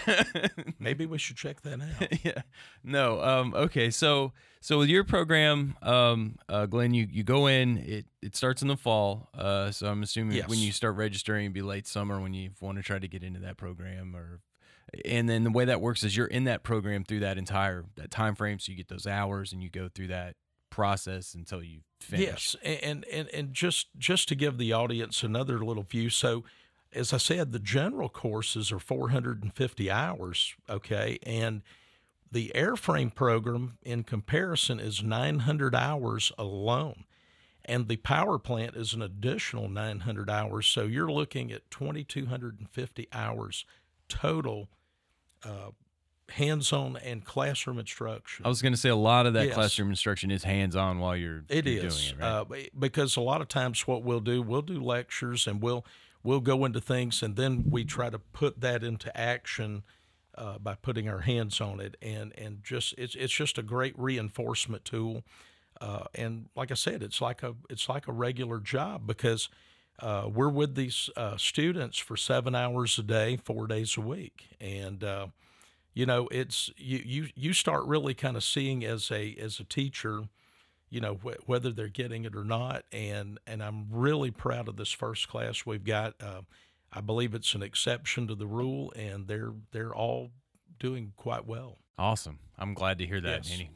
Maybe 0.79 1.05
we 1.05 1.17
should 1.17 1.35
check 1.37 1.61
that 1.65 1.81
out. 1.81 2.19
yeah. 2.25 2.41
No. 2.83 3.21
Um. 3.21 3.53
Okay. 3.53 3.89
So 3.91 4.33
so 4.61 4.79
with 4.79 4.89
your 4.89 5.03
program, 5.03 5.75
um, 5.81 6.37
uh, 6.49 6.65
Glenn, 6.65 6.93
you 6.93 7.07
you 7.09 7.23
go 7.23 7.47
in. 7.47 7.77
It 7.77 8.05
it 8.21 8.35
starts 8.35 8.61
in 8.61 8.67
the 8.67 8.77
fall. 8.77 9.29
Uh. 9.33 9.71
So 9.71 9.87
I'm 9.87 10.01
assuming 10.03 10.41
when 10.45 10.59
you 10.59 10.71
start 10.71 10.95
registering, 10.95 11.45
it'd 11.45 11.53
be 11.53 11.61
late 11.61 11.87
summer 11.87 12.19
when 12.19 12.33
you 12.33 12.51
want 12.61 12.77
to 12.77 12.83
try 12.83 12.99
to 12.99 13.07
get 13.07 13.23
into 13.23 13.41
that 13.41 13.57
program, 13.57 14.15
or. 14.15 14.41
And 15.03 15.27
then 15.27 15.43
the 15.43 15.49
way 15.49 15.65
that 15.65 15.81
works 15.81 16.03
is 16.03 16.15
you're 16.15 16.27
in 16.27 16.45
that 16.45 16.63
program 16.63 17.03
through 17.03 17.19
that 17.21 17.37
entire 17.37 17.85
that 17.95 18.11
time 18.11 18.33
frame, 18.35 18.59
so 18.59 18.71
you 18.71 18.77
get 18.77 18.87
those 18.87 19.07
hours 19.07 19.51
and 19.51 19.61
you 19.61 19.69
go 19.69 19.89
through 19.89 20.07
that 20.07 20.35
process 20.75 21.33
until 21.33 21.63
you 21.63 21.79
finish. 22.01 22.25
Yes, 22.25 22.55
and 22.63 23.05
and 23.05 23.29
and 23.29 23.53
just 23.53 23.87
just 23.97 24.27
to 24.29 24.35
give 24.35 24.57
the 24.57 24.73
audience 24.73 25.23
another 25.23 25.59
little 25.59 25.83
view. 25.83 26.09
So, 26.09 26.43
as 26.95 27.13
I 27.13 27.17
said, 27.17 27.51
the 27.51 27.59
general 27.59 28.09
courses 28.09 28.71
are 28.71 28.79
450 28.79 29.91
hours. 29.91 30.55
Okay, 30.69 31.19
and 31.23 31.61
the 32.31 32.51
airframe 32.55 33.13
program, 33.13 33.77
in 33.83 34.03
comparison, 34.03 34.79
is 34.79 35.03
900 35.03 35.75
hours 35.75 36.31
alone, 36.37 37.03
and 37.63 37.87
the 37.87 37.97
power 37.97 38.37
plant 38.39 38.75
is 38.75 38.93
an 38.93 39.01
additional 39.01 39.69
900 39.69 40.29
hours. 40.29 40.65
So 40.67 40.83
you're 40.83 41.11
looking 41.11 41.51
at 41.51 41.69
2,250 41.71 43.07
hours 43.13 43.65
total. 44.09 44.69
Uh, 45.43 45.71
hands-on 46.29 46.97
and 46.97 47.23
classroom 47.23 47.77
instruction. 47.77 48.43
I 48.47 48.49
was 48.49 48.59
going 48.59 48.73
to 48.73 48.79
say 48.79 48.89
a 48.89 48.95
lot 48.95 49.27
of 49.27 49.33
that 49.35 49.45
Yes. 49.45 49.53
classroom 49.53 49.91
instruction 49.91 50.31
is 50.31 50.43
hands 50.43 50.75
on 50.75 50.97
while 50.97 51.15
you're, 51.15 51.43
It 51.49 51.67
you're 51.67 51.85
is 51.85 52.13
it, 52.13 52.17
right? 52.19 52.27
uh, 52.27 52.45
because 52.79 53.15
a 53.15 53.21
lot 53.21 53.41
of 53.41 53.47
times 53.47 53.85
what 53.85 54.01
we'll 54.01 54.21
do, 54.21 54.41
we'll 54.41 54.63
do 54.63 54.79
lectures 54.81 55.45
and 55.45 55.61
we'll 55.61 55.85
we'll 56.25 56.41
go 56.41 56.65
into 56.65 56.81
things 56.81 57.21
and 57.21 57.35
then 57.35 57.65
we 57.69 57.85
try 57.85 58.09
to 58.09 58.19
put 58.19 58.59
that 58.61 58.83
into 58.83 59.15
action 59.15 59.83
uh, 60.37 60.57
by 60.57 60.75
putting 60.75 61.07
our 61.07 61.19
hands 61.19 61.61
on 61.61 61.79
it 61.79 61.95
and 62.01 62.33
and 62.37 62.63
just 62.63 62.93
it's 62.97 63.15
it's 63.15 63.33
just 63.33 63.57
a 63.57 63.63
great 63.63 63.97
reinforcement 63.97 64.83
tool. 64.83 65.23
Uh, 65.79 66.05
and 66.15 66.47
like 66.55 66.71
I 66.71 66.73
said, 66.73 67.03
it's 67.03 67.21
like 67.21 67.43
a 67.43 67.55
it's 67.69 67.87
like 67.87 68.07
a 68.07 68.11
regular 68.11 68.59
job 68.59 69.05
because 69.05 69.49
uh, 69.99 70.29
we're 70.31 70.49
with 70.49 70.75
these 70.75 71.09
uh, 71.15 71.37
students 71.37 71.97
for 71.97 72.17
seven 72.17 72.55
hours 72.55 72.97
a 72.99 73.03
day, 73.03 73.37
four 73.37 73.67
days 73.67 73.95
a 73.95 74.01
week, 74.01 74.47
and 74.59 75.03
uh, 75.03 75.27
you 75.93 76.05
know 76.05 76.27
it's 76.31 76.69
you 76.77 77.01
you 77.05 77.27
you 77.35 77.53
start 77.53 77.85
really 77.85 78.13
kind 78.13 78.35
of 78.35 78.43
seeing 78.43 78.83
as 78.83 79.11
a 79.11 79.35
as 79.39 79.59
a 79.59 79.63
teacher 79.63 80.23
you 80.89 80.99
know 80.99 81.15
wh- 81.23 81.47
whether 81.49 81.71
they're 81.71 81.87
getting 81.87 82.25
it 82.25 82.35
or 82.35 82.43
not 82.43 82.83
and 82.91 83.39
and 83.47 83.63
i'm 83.63 83.87
really 83.89 84.31
proud 84.31 84.67
of 84.67 84.77
this 84.77 84.91
first 84.91 85.27
class 85.27 85.65
we've 85.65 85.83
got. 85.85 86.13
Uh, 86.21 86.41
i 86.91 87.01
believe 87.01 87.33
it's 87.33 87.53
an 87.55 87.63
exception 87.63 88.27
to 88.27 88.35
the 88.35 88.47
rule 88.47 88.91
and 88.95 89.27
they're 89.27 89.53
they're 89.71 89.93
all 89.95 90.31
doing 90.79 91.13
quite 91.15 91.45
well 91.45 91.79
Awesome. 91.97 92.39
I'm 92.59 92.73
glad 92.73 92.97
to 92.99 93.05
hear 93.05 93.21
that. 93.21 93.47
Yes. 93.49 93.51
Andy. 93.53 93.69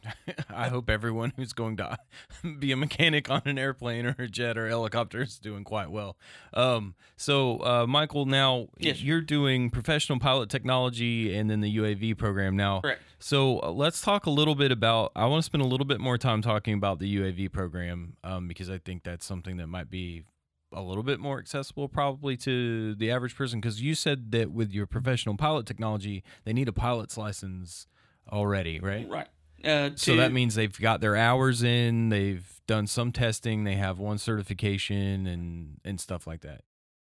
I 0.49 0.67
hope 0.67 0.89
everyone 0.89 1.31
who's 1.37 1.53
going 1.53 1.77
to 1.77 1.97
be 2.59 2.73
a 2.73 2.75
mechanic 2.75 3.29
on 3.29 3.41
an 3.45 3.57
airplane 3.57 4.05
or 4.05 4.15
a 4.19 4.27
jet 4.27 4.57
or 4.57 4.67
helicopter 4.67 5.21
is 5.21 5.39
doing 5.39 5.63
quite 5.63 5.89
well. 5.89 6.17
Um, 6.53 6.95
so, 7.15 7.59
uh, 7.63 7.85
Michael, 7.87 8.25
now 8.25 8.67
Yes. 8.77 9.01
you're 9.01 9.21
doing 9.21 9.69
professional 9.69 10.19
pilot 10.19 10.49
technology 10.49 11.33
and 11.33 11.49
then 11.49 11.61
the 11.61 11.77
UAV 11.77 12.17
program 12.17 12.57
now. 12.57 12.81
Correct. 12.81 13.01
So 13.19 13.61
uh, 13.61 13.71
let's 13.71 14.01
talk 14.01 14.25
a 14.25 14.31
little 14.31 14.55
bit 14.55 14.71
about. 14.73 15.13
I 15.15 15.25
want 15.27 15.39
to 15.41 15.45
spend 15.45 15.61
a 15.61 15.67
little 15.67 15.85
bit 15.85 16.01
more 16.01 16.17
time 16.17 16.41
talking 16.41 16.73
about 16.73 16.99
the 16.99 17.17
UAV 17.19 17.53
program 17.53 18.17
um, 18.25 18.49
because 18.49 18.69
I 18.69 18.79
think 18.79 19.03
that's 19.03 19.25
something 19.25 19.55
that 19.57 19.67
might 19.67 19.89
be 19.89 20.23
a 20.71 20.81
little 20.81 21.03
bit 21.03 21.19
more 21.19 21.39
accessible 21.39 21.87
probably 21.89 22.37
to 22.37 22.95
the 22.95 23.11
average 23.11 23.35
person. 23.35 23.59
Because 23.59 23.81
you 23.81 23.95
said 23.95 24.31
that 24.31 24.51
with 24.51 24.71
your 24.71 24.85
professional 24.85 25.35
pilot 25.35 25.65
technology, 25.65 26.23
they 26.43 26.53
need 26.53 26.67
a 26.67 26.73
pilot's 26.73 27.17
license 27.17 27.87
already, 28.31 28.79
right? 28.79 29.07
Right. 29.09 29.27
Uh, 29.63 29.91
So 29.95 30.13
to- 30.13 30.17
that 30.17 30.31
means 30.31 30.55
they've 30.55 30.79
got 30.79 31.01
their 31.01 31.15
hours 31.15 31.63
in, 31.63 32.09
they've 32.09 32.61
done 32.67 32.87
some 32.87 33.11
testing, 33.11 33.63
they 33.63 33.75
have 33.75 33.99
one 33.99 34.17
certification 34.17 35.25
and 35.27 35.79
and 35.83 35.99
stuff 35.99 36.27
like 36.27 36.41
that. 36.41 36.61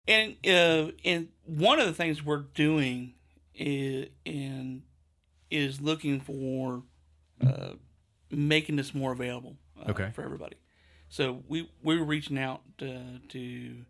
And 0.08 0.36
uh, 0.46 0.92
and 1.04 1.28
one 1.44 1.78
of 1.80 1.86
the 1.86 1.92
things 1.92 2.24
we're 2.24 2.44
doing 2.54 3.14
is 3.54 4.08
in 4.24 4.82
is 5.50 5.80
looking 5.80 6.20
for 6.20 6.84
uh, 7.44 7.72
making 8.30 8.76
this 8.76 8.94
more 8.94 9.12
available 9.12 9.56
uh, 9.78 9.90
Okay. 9.90 10.10
for 10.14 10.22
everybody. 10.22 10.56
So 11.10 11.42
we 11.48 11.68
we're 11.82 12.02
reaching 12.04 12.38
out 12.38 12.62
uh, 12.80 13.18
to 13.28 13.84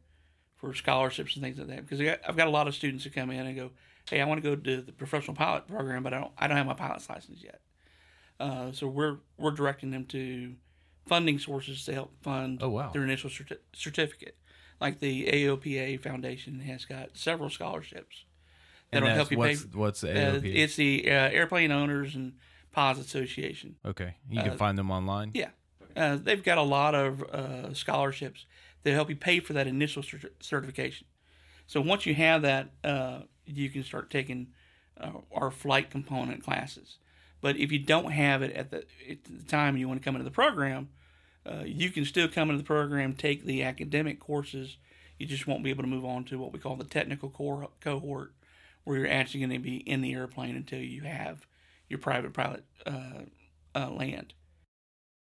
for 0.57 0.75
scholarships 0.75 1.37
and 1.37 1.43
things 1.45 1.59
like 1.59 1.69
that 1.69 1.87
because 1.89 2.01
I've 2.27 2.37
got 2.37 2.49
a 2.49 2.51
lot 2.51 2.67
of 2.69 2.75
students 2.75 3.05
who 3.05 3.11
come 3.11 3.31
in 3.31 3.47
and 3.47 3.55
go, 3.57 3.71
"Hey, 4.09 4.21
I 4.21 4.25
want 4.25 4.43
to 4.43 4.49
go 4.49 4.57
to 4.57 4.83
the 4.83 4.93
professional 4.93 5.37
pilot 5.37 5.69
program, 5.69 6.03
but 6.03 6.13
I 6.15 6.21
don't 6.21 6.33
I 6.39 6.49
don't 6.49 6.57
have 6.57 6.67
my 6.67 6.75
pilot's 6.75 7.09
license 7.09 7.43
yet." 7.43 7.61
Uh, 8.41 8.73
so 8.73 8.89
we're 8.89 9.19
we're 9.39 9.51
directing 9.53 9.91
them 9.91 10.07
to 10.07 10.55
funding 11.07 11.39
sources 11.39 11.85
to 11.85 11.93
help 11.93 12.13
fund 12.23 12.61
Oh, 12.63 12.69
wow. 12.71 12.91
their 12.93 13.03
initial 13.05 13.29
certi- 13.31 13.59
certificate. 13.75 14.37
Like 14.81 15.01
the 15.01 15.27
AOPA 15.27 16.01
Foundation 16.03 16.61
has 16.61 16.85
got 16.87 17.17
several 17.19 17.51
scholarships 17.51 18.25
that'll 18.91 19.09
help 19.11 19.31
you 19.31 19.37
pay. 19.37 19.57
what's, 19.57 19.67
what's 19.75 20.01
the 20.01 20.37
Uh, 20.37 20.41
it's 20.43 20.77
the 20.77 21.05
uh, 21.11 21.13
Airplane 21.31 21.71
Owners 21.71 22.15
and 22.15 22.35
Pilots 22.73 23.01
Association. 23.01 23.77
okay, 23.85 24.15
you 24.31 24.41
can 24.41 24.53
uh, 24.53 24.57
find 24.57 24.79
them 24.79 24.91
online. 24.91 25.33
Yeah, 25.35 25.51
uh, 25.97 26.17
they've 26.17 26.43
got 26.43 26.59
a 26.59 26.63
lot 26.63 26.95
of 26.95 27.23
uh, 27.23 27.75
scholarships 27.75 28.47
that 28.83 28.93
help 28.93 29.11
you 29.11 29.17
pay 29.17 29.41
for 29.41 29.53
that 29.53 29.67
initial 29.67 30.03
cert- 30.03 30.31
certification. 30.41 31.07
So 31.67 31.81
once 31.81 32.07
you 32.07 32.15
have 32.15 32.43
that, 32.43 32.71
uh, 32.83 33.21
you 33.47 33.71
can 33.71 33.85
start 33.85 34.11
taking 34.11 34.49
uh, 35.01 35.11
our 35.33 35.51
flight 35.51 35.91
component 35.91 36.43
classes. 36.43 36.99
But 37.41 37.57
if 37.57 37.73
you 37.73 37.79
don't 37.79 38.13
have 38.13 38.43
it 38.43 38.53
at 38.53 38.71
the, 38.71 38.85
at 39.09 39.25
the 39.25 39.45
time 39.47 39.77
you 39.77 39.89
want 39.89 40.01
to 40.01 40.05
come 40.05 40.15
into 40.15 40.25
the 40.25 40.31
program, 40.31 40.89
uh, 41.47 41.63
you 41.65 41.91
can 41.91 42.05
still 42.05 42.29
come 42.29 42.51
into 42.51 42.63
the 42.63 42.67
program, 42.67 43.15
take 43.15 43.45
the 43.45 43.63
academic 43.63 44.21
courses. 44.21 44.77
You 45.19 45.27
just 45.27 45.47
won't 45.47 45.65
be 45.65 45.71
able 45.71 45.83
to 45.83 45.89
move 45.89 46.05
on 46.05 46.25
to 46.25 46.39
what 46.39 46.53
we 46.53 46.59
call 46.59 46.77
the 46.77 46.85
technical 46.85 47.31
core 47.31 47.69
cohort, 47.81 48.33
where 48.85 48.99
you're 48.99 49.09
actually 49.09 49.41
going 49.41 49.53
to 49.53 49.59
be 49.59 49.77
in 49.77 50.03
the 50.03 50.13
airplane 50.13 50.57
until 50.57 50.81
you 50.81 51.03
have 51.03 51.47
your 51.89 51.99
private 51.99 52.35
pilot 52.35 52.65
uh, 52.87 53.91
land. 53.91 54.35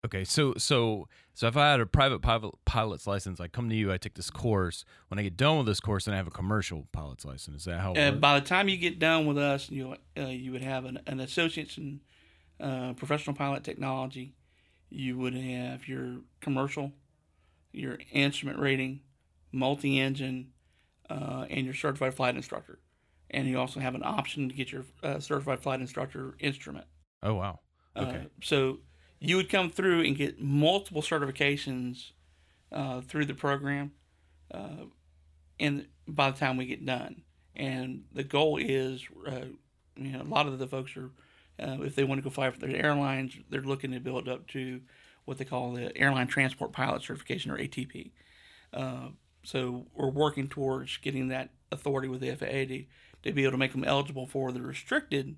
Okay, 0.04 0.24
so 0.24 0.56
so 0.58 1.08
so 1.36 1.48
if 1.48 1.56
I 1.56 1.70
had 1.72 1.80
a 1.80 1.86
private 1.86 2.22
pilot 2.24 2.56
pilot's 2.66 3.06
license, 3.06 3.40
I 3.40 3.48
come 3.48 3.70
to 3.70 3.76
you, 3.76 3.92
I 3.92 3.98
take 3.98 4.16
this 4.16 4.32
course. 4.32 4.84
When 5.10 5.20
I 5.20 5.24
get 5.24 5.38
done 5.38 5.58
with 5.58 5.68
this 5.68 5.80
course, 5.80 6.06
then 6.06 6.16
I 6.16 6.18
have 6.18 6.26
a 6.28 6.32
commercial 6.32 6.88
pilot's 6.92 7.24
license. 7.24 7.58
Is 7.62 7.66
that 7.66 7.82
how? 7.82 7.94
It 7.94 8.00
Uh, 8.00 8.10
works? 8.12 8.20
by 8.20 8.40
the 8.40 8.46
time 8.46 8.68
you 8.68 8.78
get 8.78 8.98
done 8.98 9.28
with 9.28 9.38
us, 9.38 9.70
you 9.70 9.96
uh, 10.18 10.22
you 10.26 10.52
would 10.54 10.64
have 10.64 10.86
an, 10.86 11.00
an 11.06 11.20
associate's 11.20 11.78
in 11.78 12.02
uh, 12.60 12.94
professional 12.94 13.36
pilot 13.36 13.64
technology. 13.64 14.34
You 14.90 15.18
would 15.20 15.36
have 15.36 15.88
your 15.88 16.22
commercial, 16.42 16.92
your 17.72 18.00
instrument 18.12 18.58
rating, 18.60 19.02
multi-engine, 19.52 20.52
uh, 21.10 21.46
and 21.50 21.64
your 21.66 21.76
certified 21.76 22.14
flight 22.16 22.36
instructor. 22.36 22.80
And 23.30 23.48
you 23.48 23.58
also 23.60 23.80
have 23.80 23.96
an 23.96 24.04
option 24.04 24.50
to 24.50 24.56
get 24.56 24.72
your 24.72 24.84
uh, 25.04 25.20
certified 25.20 25.60
flight 25.62 25.80
instructor 25.80 26.36
instrument. 26.40 26.88
oh 27.22 27.36
wow. 27.36 27.60
Uh, 27.96 28.00
Okay. 28.02 28.28
so 28.42 28.80
you 29.22 29.38
would 29.38 29.50
come 29.50 29.70
through 29.70 30.02
and 30.02 30.18
get 30.18 30.42
multiple 30.42 31.04
certifications 31.04 32.12
uh, 32.72 33.02
through 33.02 33.26
the 33.26 33.36
program, 33.36 33.92
uh, 34.52 34.86
and 35.60 35.86
by 36.08 36.32
the 36.32 36.38
time 36.38 36.58
we 36.58 36.66
get 36.66 36.84
done, 36.84 37.22
and 37.56 38.04
the 38.12 38.24
goal 38.24 38.58
is, 38.58 39.06
uh, 39.28 39.46
you 39.96 40.12
know, 40.12 40.22
a 40.22 40.24
lot 40.24 40.48
of 40.48 40.58
the 40.58 40.68
folks 40.68 40.98
are, 40.98 41.12
uh, 41.60 41.78
if 41.82 41.94
they 41.94 42.04
want 42.04 42.18
to 42.18 42.24
go 42.24 42.32
fly 42.32 42.50
for 42.50 42.60
their 42.60 42.76
airlines, 42.84 43.38
they're 43.50 43.62
looking 43.62 43.92
to 43.92 44.00
build 44.00 44.28
up 44.28 44.48
to 44.48 44.82
what 45.26 45.38
they 45.38 45.46
call 45.46 45.74
the 45.74 45.96
airline 45.96 46.28
transport 46.28 46.72
pilot 46.72 47.04
certification 47.04 47.52
or 47.52 47.58
ATP. 47.60 48.12
Uh, 48.74 49.10
so 49.44 49.86
we're 49.94 50.10
working 50.10 50.48
towards 50.48 50.98
getting 50.98 51.28
that 51.28 51.50
authority 51.72 52.08
with 52.08 52.22
the 52.22 52.36
FAA 52.36 52.46
to, 52.46 52.86
to 53.24 53.32
be 53.32 53.44
able 53.44 53.52
to 53.52 53.58
make 53.58 53.72
them 53.72 53.84
eligible 53.84 54.26
for 54.26 54.52
the 54.52 54.62
restricted 54.62 55.36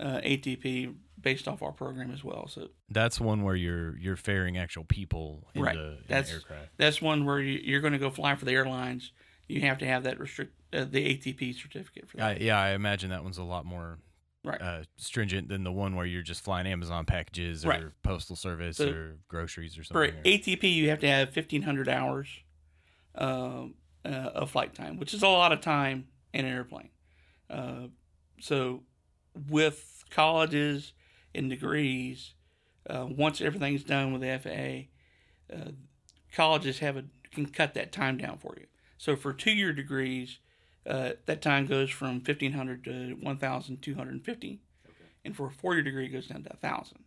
uh, 0.00 0.20
ATP 0.24 0.94
based 1.20 1.46
off 1.46 1.62
our 1.62 1.72
program 1.72 2.10
as 2.10 2.24
well. 2.24 2.48
So 2.48 2.68
That's 2.90 3.20
one 3.20 3.42
where 3.42 3.54
you're 3.54 3.96
you're 3.98 4.16
ferrying 4.16 4.58
actual 4.58 4.84
people 4.84 5.46
in 5.54 5.62
right, 5.62 5.76
the, 5.76 5.82
in 5.82 5.96
the 5.98 6.02
that's 6.08 6.32
aircraft. 6.32 6.68
that's 6.76 7.00
one 7.02 7.24
where 7.24 7.38
you, 7.40 7.60
you're 7.62 7.80
going 7.80 7.92
to 7.92 7.98
go 7.98 8.10
fly 8.10 8.34
for 8.34 8.44
the 8.44 8.52
airlines. 8.52 9.12
You 9.48 9.60
have 9.62 9.78
to 9.78 9.86
have 9.86 10.04
that 10.04 10.18
restrict 10.18 10.54
uh, 10.72 10.84
the 10.84 11.16
ATP 11.16 11.54
certificate 11.60 12.08
for 12.08 12.16
that. 12.16 12.26
I, 12.26 12.38
yeah, 12.40 12.58
I 12.58 12.70
imagine 12.70 13.10
that 13.10 13.22
one's 13.22 13.38
a 13.38 13.44
lot 13.44 13.64
more 13.64 13.98
Right. 14.44 14.60
uh, 14.60 14.82
stringent 14.96 15.48
than 15.48 15.62
the 15.62 15.70
one 15.70 15.94
where 15.94 16.04
you're 16.04 16.22
just 16.22 16.42
flying 16.42 16.66
Amazon 16.66 17.04
packages 17.04 17.64
or 17.64 17.68
Right. 17.68 17.84
postal 18.02 18.34
service 18.34 18.78
So, 18.78 18.88
or 18.90 19.16
groceries 19.28 19.78
or 19.78 19.82
For 19.84 20.06
something. 20.06 20.14
or- 20.18 20.22
ATP, 20.24 20.64
you 20.74 20.88
have 20.88 20.98
to 21.00 21.06
have 21.08 21.28
1,500 21.28 21.88
hours 21.88 22.26
um, 23.14 23.74
uh, 24.04 24.08
of 24.08 24.50
flight 24.50 24.74
time, 24.74 24.96
which 24.96 25.14
is 25.14 25.22
a 25.22 25.28
lot 25.28 25.52
of 25.52 25.60
time 25.60 26.08
in 26.32 26.44
an 26.44 26.52
airplane. 26.52 26.88
Uh, 27.48 27.86
so, 28.40 28.82
with 29.48 30.04
colleges 30.10 30.92
and 31.34 31.48
degrees, 31.50 32.34
uh, 32.88 33.06
once 33.08 33.40
everything's 33.40 33.84
done 33.84 34.12
with 34.12 34.22
the 34.22 34.38
FAA, 34.38 35.54
uh, 35.54 35.72
colleges 36.32 36.80
have 36.80 36.96
a 36.96 37.04
can 37.32 37.46
cut 37.46 37.74
that 37.74 37.92
time 37.92 38.18
down 38.18 38.38
for 38.38 38.54
you. 38.58 38.66
So, 38.98 39.16
for 39.16 39.32
two-year 39.32 39.72
degrees, 39.72 40.38
uh, 40.86 41.12
that 41.26 41.40
time 41.42 41.66
goes 41.66 41.90
from 41.90 42.16
1,500 42.16 42.84
to 42.84 43.16
1,250, 43.20 44.60
and 45.24 45.36
for 45.36 45.46
a 45.46 45.50
four-year 45.50 45.82
degree, 45.82 46.06
it 46.06 46.10
goes 46.10 46.28
down 46.28 46.42
to 46.44 46.50
1,000. 46.50 47.04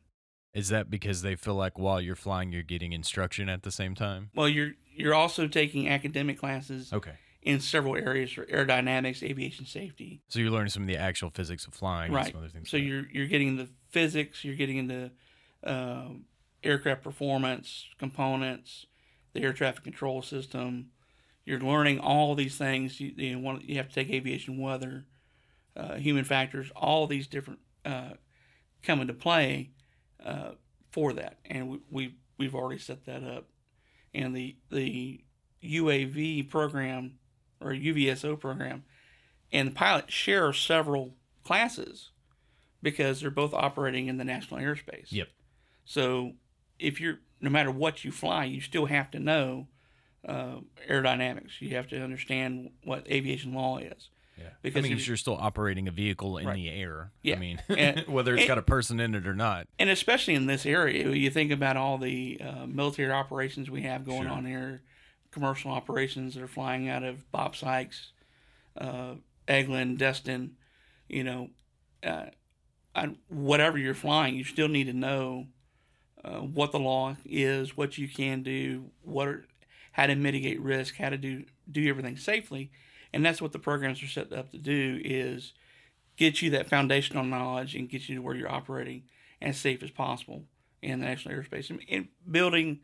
Is 0.54 0.70
that 0.70 0.90
because 0.90 1.22
they 1.22 1.36
feel 1.36 1.56
like 1.56 1.78
while 1.78 2.00
you're 2.00 2.16
flying, 2.16 2.52
you're 2.52 2.64
getting 2.64 2.94
instruction 2.94 3.50
at 3.50 3.64
the 3.64 3.72
same 3.72 3.94
time? 3.94 4.30
Well, 4.34 4.48
you're 4.48 4.72
you're 4.96 5.14
also 5.14 5.48
taking 5.48 5.90
academic 5.90 6.40
classes 6.40 6.94
Okay. 6.94 7.16
In 7.46 7.60
several 7.60 7.96
areas 7.96 8.32
for 8.32 8.44
aerodynamics, 8.46 9.22
aviation 9.22 9.68
safety. 9.68 10.22
So 10.28 10.40
you're 10.40 10.50
learning 10.50 10.72
some 10.72 10.82
of 10.82 10.88
the 10.88 10.98
actual 10.98 11.30
physics 11.30 11.68
of 11.68 11.76
flying 11.76 12.08
and 12.08 12.16
right. 12.16 12.32
some 12.32 12.38
other 12.38 12.50
things. 12.50 12.70
So 12.70 12.78
like 12.78 12.86
you're 12.86 13.06
you're 13.12 13.28
getting 13.28 13.56
the 13.56 13.70
physics, 13.90 14.44
you're 14.44 14.56
getting 14.56 14.78
into 14.78 15.12
um 15.64 16.26
aircraft 16.64 17.04
performance 17.04 17.86
components, 18.00 18.88
the 19.34 19.42
air 19.42 19.54
traffic 19.54 19.84
control 19.84 20.24
system. 20.24 20.88
You're 21.46 21.60
learning 21.60 22.00
all 22.00 22.34
these 22.34 22.58
things. 22.58 23.00
You, 23.00 23.14
you, 23.16 23.38
want, 23.38 23.64
you 23.70 23.78
have 23.78 23.90
to 23.90 23.94
take 23.94 24.10
aviation 24.10 24.58
weather, 24.58 25.06
uh, 25.78 25.94
human 25.96 26.24
factors, 26.24 26.72
all 26.76 27.06
these 27.06 27.28
different 27.28 27.60
uh, 27.86 28.14
come 28.82 29.00
into 29.00 29.14
play 29.14 29.70
uh, 30.26 30.52
for 30.90 31.14
that, 31.14 31.38
and 31.46 31.70
we, 31.70 31.80
we 31.92 32.16
we've 32.40 32.56
already 32.56 32.80
set 32.80 33.06
that 33.06 33.24
up. 33.24 33.46
And 34.16 34.36
the 34.36 34.56
the 34.72 35.24
UAV 35.64 36.50
program 36.50 37.20
or 37.62 37.72
UVSO 37.72 38.40
program 38.40 38.84
and 39.52 39.70
the 39.70 39.74
pilots 39.74 40.14
share 40.14 40.52
several 40.54 41.16
classes 41.44 42.12
because 42.82 43.22
they're 43.22 43.30
both 43.32 43.54
operating 43.54 44.08
in 44.08 44.18
the 44.18 44.24
national 44.24 44.60
airspace. 44.60 45.12
Yep. 45.12 45.28
So 45.86 46.34
if 46.80 47.00
you're 47.00 47.20
no 47.42 47.50
matter 47.50 47.72
what 47.72 48.04
you 48.04 48.12
fly, 48.12 48.46
you 48.46 48.62
still 48.62 48.86
have 48.88 49.12
to 49.12 49.20
know 49.20 49.68
uh, 50.28 50.58
aerodynamics. 50.90 51.60
You 51.62 51.76
have 51.76 51.88
to 51.90 52.02
understand 52.02 52.72
what 52.84 53.08
aviation 53.12 53.54
law 53.54 53.78
is. 53.78 54.10
Yeah. 54.38 54.50
Because 54.62 54.80
I 54.80 54.90
mean, 54.90 54.98
if- 54.98 55.08
you're 55.08 55.16
still 55.18 55.38
operating 55.40 55.88
a 55.88 55.92
vehicle 55.92 56.38
in 56.38 56.48
Right. 56.48 56.56
the 56.56 56.70
air. 56.70 57.12
Yeah. 57.22 57.36
I 57.36 57.40
mean, 57.40 57.62
And- 57.70 58.08
whether 58.08 58.34
it's 58.34 58.42
and- 58.42 58.48
got 58.48 58.58
a 58.58 58.62
person 58.64 59.00
in 59.00 59.14
it 59.16 59.28
or 59.28 59.36
not. 59.36 59.68
and 59.80 59.90
especially 59.90 60.34
in 60.34 60.46
this 60.48 60.66
area, 60.66 61.10
you 61.12 61.30
think 61.30 61.52
about 61.52 61.78
all 61.78 61.98
the 61.98 62.42
uh, 62.42 62.66
military 62.66 63.12
operations 63.12 63.70
we 63.70 63.84
have 63.84 64.04
going 64.06 64.24
Sure. 64.24 64.32
on 64.32 64.46
here, 64.46 64.82
commercial 65.36 65.70
operations 65.70 66.34
that 66.34 66.42
are 66.42 66.48
flying 66.48 66.88
out 66.88 67.04
of 67.04 67.30
Bob 67.30 67.58
Sikes, 67.58 68.14
uh, 68.80 69.16
Eglin, 69.50 69.98
Destin, 69.98 70.56
you 71.10 71.26
know, 71.26 71.50
uh, 72.04 72.28
I, 72.96 73.14
whatever 73.28 73.78
you're 73.78 73.94
flying, 73.94 74.36
you 74.36 74.46
still 74.46 74.70
need 74.70 74.86
to 74.86 74.94
know 74.94 75.48
uh, 76.24 76.40
what 76.40 76.72
the 76.72 76.80
law 76.80 77.18
is, 77.26 77.76
what 77.76 77.98
you 77.98 78.08
can 78.08 78.44
do, 78.44 78.86
what 79.04 79.28
are, 79.28 79.46
how 79.92 80.08
to 80.08 80.16
mitigate 80.16 80.62
risk, 80.62 80.96
how 80.96 81.10
to 81.10 81.18
do 81.18 81.44
do 81.70 81.86
everything 81.90 82.16
safely, 82.16 82.72
and 83.12 83.26
that's 83.26 83.42
what 83.42 83.52
the 83.52 83.60
programs 83.60 84.02
are 84.02 84.08
set 84.08 84.32
up 84.32 84.52
to 84.52 84.58
do 84.58 85.02
is 85.04 85.54
get 86.16 86.42
you 86.42 86.50
that 86.52 86.70
foundational 86.70 87.26
knowledge 87.26 87.76
and 87.76 87.90
get 87.90 88.08
you 88.08 88.16
to 88.16 88.22
where 88.22 88.36
you're 88.36 88.50
operating 88.50 89.04
as 89.42 89.58
safe 89.58 89.84
as 89.84 89.92
possible 89.92 90.44
in 90.82 91.02
the 91.02 91.06
national 91.06 91.36
airspace 91.36 91.70
and, 91.70 91.82
and 91.90 92.08
building 92.32 92.80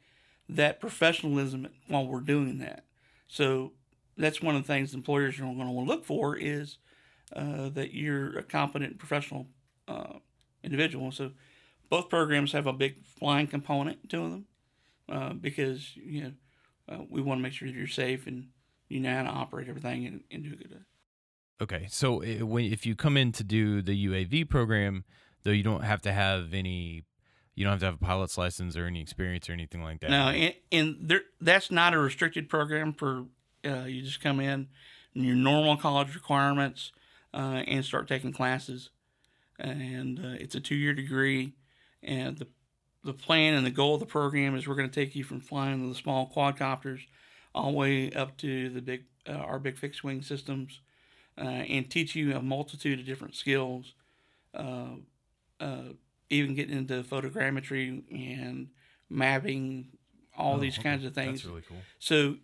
that 0.52 0.80
professionalism 0.80 1.68
while 1.88 2.06
we're 2.06 2.20
doing 2.20 2.60
that. 2.60 2.86
So 3.28 3.72
that's 4.18 4.42
one 4.42 4.56
of 4.56 4.64
the 4.64 4.68
things 4.68 4.94
employers 4.94 5.38
are 5.38 5.44
going 5.44 5.58
to 5.58 5.64
want 5.72 5.88
to 5.88 5.94
look 5.94 6.06
for 6.06 6.36
is 6.36 6.78
uh, 7.36 7.70
that 7.70 7.94
you're 7.94 8.38
a 8.38 8.44
competent 8.44 9.00
professional 9.00 9.48
uh, 9.88 10.20
individual. 10.64 11.12
So 11.12 11.32
both 11.90 12.10
programs 12.10 12.52
have 12.52 12.68
a 12.68 12.74
big 12.74 13.06
flying 13.06 13.48
component 13.48 14.10
to 14.10 14.18
them 14.18 14.46
uh, 15.10 15.34
because 15.34 15.96
you 15.96 16.22
know 16.22 16.32
uh, 16.90 17.04
we 17.10 17.22
want 17.22 17.40
to 17.40 17.44
make 17.44 17.54
sure 17.54 17.68
that 17.68 17.76
you're 17.76 17.88
safe 17.88 18.28
and 18.28 18.50
you 18.90 19.00
know 19.00 19.14
how 19.14 19.24
to 19.24 19.30
operate 19.30 19.70
everything 19.70 20.06
and, 20.06 20.24
and 20.30 20.44
do 20.44 20.56
good. 20.56 20.86
Okay, 21.62 21.86
so 21.90 22.22
if 22.24 22.86
you 22.88 22.96
come 22.96 23.18
in 23.18 23.32
to 23.34 23.44
do 23.44 23.84
the 23.84 24.08
UAV 24.08 24.50
program, 24.50 25.04
though, 25.44 25.52
you 25.52 25.62
don't 25.62 25.84
have 25.84 26.02
to 26.02 26.12
have 26.12 26.56
any, 26.56 27.04
you 27.56 27.64
don't 27.64 27.72
have 27.72 27.80
to 27.82 27.86
have 27.88 27.96
a 27.96 27.98
pilot's 27.98 28.38
license 28.38 28.76
or 28.76 28.86
any 28.86 29.02
experience 29.02 29.50
or 29.50 29.54
anything 29.54 29.84
like 29.84 30.00
that. 30.02 30.10
No, 30.10 30.30
and, 30.30 30.54
and 30.72 30.98
there, 31.02 31.22
that's 31.40 31.72
not 31.72 31.94
a 31.94 32.00
restricted 32.00 32.50
program 32.50 32.94
for 32.94 33.26
uh, 33.66 33.84
you 33.84 34.02
just 34.02 34.22
come 34.22 34.40
in 34.40 34.68
your 35.14 35.36
normal 35.36 35.78
college 35.78 36.16
requirements 36.16 36.92
uh, 37.34 37.64
and 37.68 37.84
start 37.84 38.08
taking 38.08 38.32
classes. 38.32 38.90
And 39.60 40.20
uh, 40.20 40.38
it's 40.40 40.56
a 40.56 40.60
two 40.60 40.76
year 40.76 40.94
degree. 40.94 41.54
And 42.02 42.38
the, 42.38 42.48
the 43.04 43.14
plan 43.14 43.54
and 43.54 43.66
the 43.66 43.72
goal 43.72 43.96
of 43.96 44.00
the 44.00 44.06
program 44.06 44.56
is 44.56 44.68
we're 44.68 44.76
going 44.76 44.90
to 44.90 44.96
take 44.96 45.16
you 45.16 45.24
from 45.24 45.40
flying 45.40 45.88
the 45.88 45.96
small 45.96 46.32
quadcopters 46.34 47.02
all 47.54 47.72
the 47.72 47.78
way 47.78 48.12
up 48.14 48.38
to 48.38 48.70
the 48.70 48.82
big 48.82 49.04
uh, 49.30 49.34
our 49.34 49.60
big 49.60 49.78
fixed 49.78 50.04
wing 50.04 50.24
systems 50.24 50.80
uh, 51.38 51.42
and 51.42 51.92
teach 51.92 52.16
you 52.16 52.36
a 52.36 52.42
multitude 52.42 53.00
of 53.00 53.06
different 53.06 53.36
skills. 53.36 53.94
Uh, 56.32 56.36
uh, 56.36 56.38
even 56.38 56.56
getting 56.56 56.78
into 56.78 57.04
photogrammetry 57.04 58.04
and 58.12 58.70
mapping, 59.10 59.88
all 60.38 60.56
Oh, 60.56 60.60
these 60.60 60.78
okay. 60.80 60.90
kinds 60.90 61.06
of 61.06 61.14
things. 61.14 61.42
That's 61.42 61.46
really 61.46 61.62
cool. 61.68 61.78
So, 62.00 62.38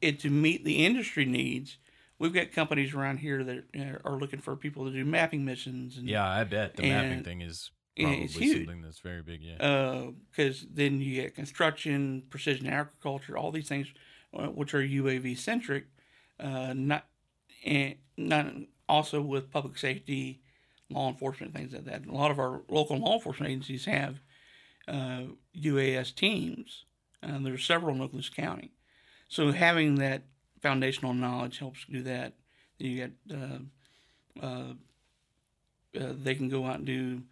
it 0.00 0.20
to 0.20 0.30
meet 0.30 0.64
the 0.64 0.84
industry 0.84 1.24
needs, 1.24 1.78
we've 2.18 2.34
got 2.34 2.52
companies 2.52 2.94
around 2.94 3.18
here 3.18 3.42
that 3.44 3.64
uh, 3.78 4.08
are 4.08 4.18
looking 4.18 4.40
for 4.40 4.56
people 4.56 4.84
to 4.86 4.90
do 4.92 5.04
mapping 5.04 5.44
missions. 5.44 5.96
And, 5.96 6.08
Yeah, 6.08 6.26
I 6.28 6.44
bet 6.44 6.76
the 6.76 6.82
mapping 6.82 7.22
thing 7.24 7.40
is 7.40 7.70
probably 7.98 8.24
it's 8.24 8.34
huge. 8.34 8.58
something 8.58 8.82
that's 8.82 8.98
very 9.00 9.22
big. 9.22 9.42
Yeah. 9.42 9.56
Uh 9.56 10.10
because 10.30 10.66
then 10.72 11.00
you 11.00 11.22
get 11.22 11.34
construction, 11.34 12.22
precision 12.30 12.66
agriculture, 12.66 13.36
all 13.36 13.50
these 13.50 13.68
things, 13.68 13.88
uh, 14.34 14.46
which 14.48 14.74
are 14.74 14.82
UAV 14.82 15.38
centric, 15.38 15.86
uh, 16.38 16.74
not 16.74 17.06
and 17.64 17.96
not 18.16 18.46
also 18.88 19.20
with 19.22 19.50
public 19.50 19.78
safety, 19.78 20.42
law 20.90 21.08
enforcement, 21.08 21.54
things 21.54 21.72
like 21.72 21.84
that. 21.84 22.06
A 22.06 22.12
lot 22.12 22.30
of 22.30 22.38
our 22.38 22.62
local 22.68 22.98
law 22.98 23.14
enforcement 23.14 23.50
agencies 23.50 23.84
have 23.84 24.20
uh, 24.86 25.22
UAS 25.56 26.14
teams, 26.14 26.84
and 27.22 27.44
there's 27.44 27.64
several 27.64 27.94
in 27.94 28.08
Okaloosa 28.08 28.34
County. 28.34 28.72
So 29.28 29.52
having 29.52 29.96
that 29.96 30.22
foundational 30.62 31.14
knowledge 31.14 31.58
helps 31.58 31.84
do 31.84 32.02
that. 32.02 32.34
You 32.78 32.96
get 32.96 33.12
uh, 33.30 34.44
uh, 34.44 34.72
uh, 35.98 36.12
they 36.22 36.34
can 36.34 36.48
go 36.48 36.66
out 36.66 36.76
and 36.76 36.86
do 36.86 37.22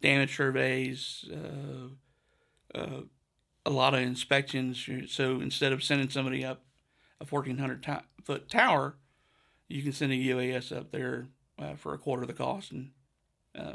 damage 0.00 0.36
surveys, 0.36 1.24
uh, 1.32 2.78
uh, 2.78 3.00
a 3.66 3.70
lot 3.70 3.94
of 3.94 4.00
inspections. 4.00 4.88
So 5.08 5.40
instead 5.40 5.72
of 5.72 5.82
sending 5.82 6.10
somebody 6.10 6.44
up 6.44 6.62
a 7.20 7.24
1,400 7.24 7.82
to- 7.84 8.02
foot 8.22 8.48
tower, 8.48 8.96
you 9.68 9.82
can 9.82 9.92
send 9.92 10.12
a 10.12 10.16
UAS 10.16 10.76
up 10.76 10.90
there 10.90 11.28
uh, 11.58 11.74
for 11.74 11.94
a 11.94 11.98
quarter 11.98 12.22
of 12.22 12.28
the 12.28 12.34
cost 12.34 12.72
and 12.72 12.90
uh, 13.58 13.74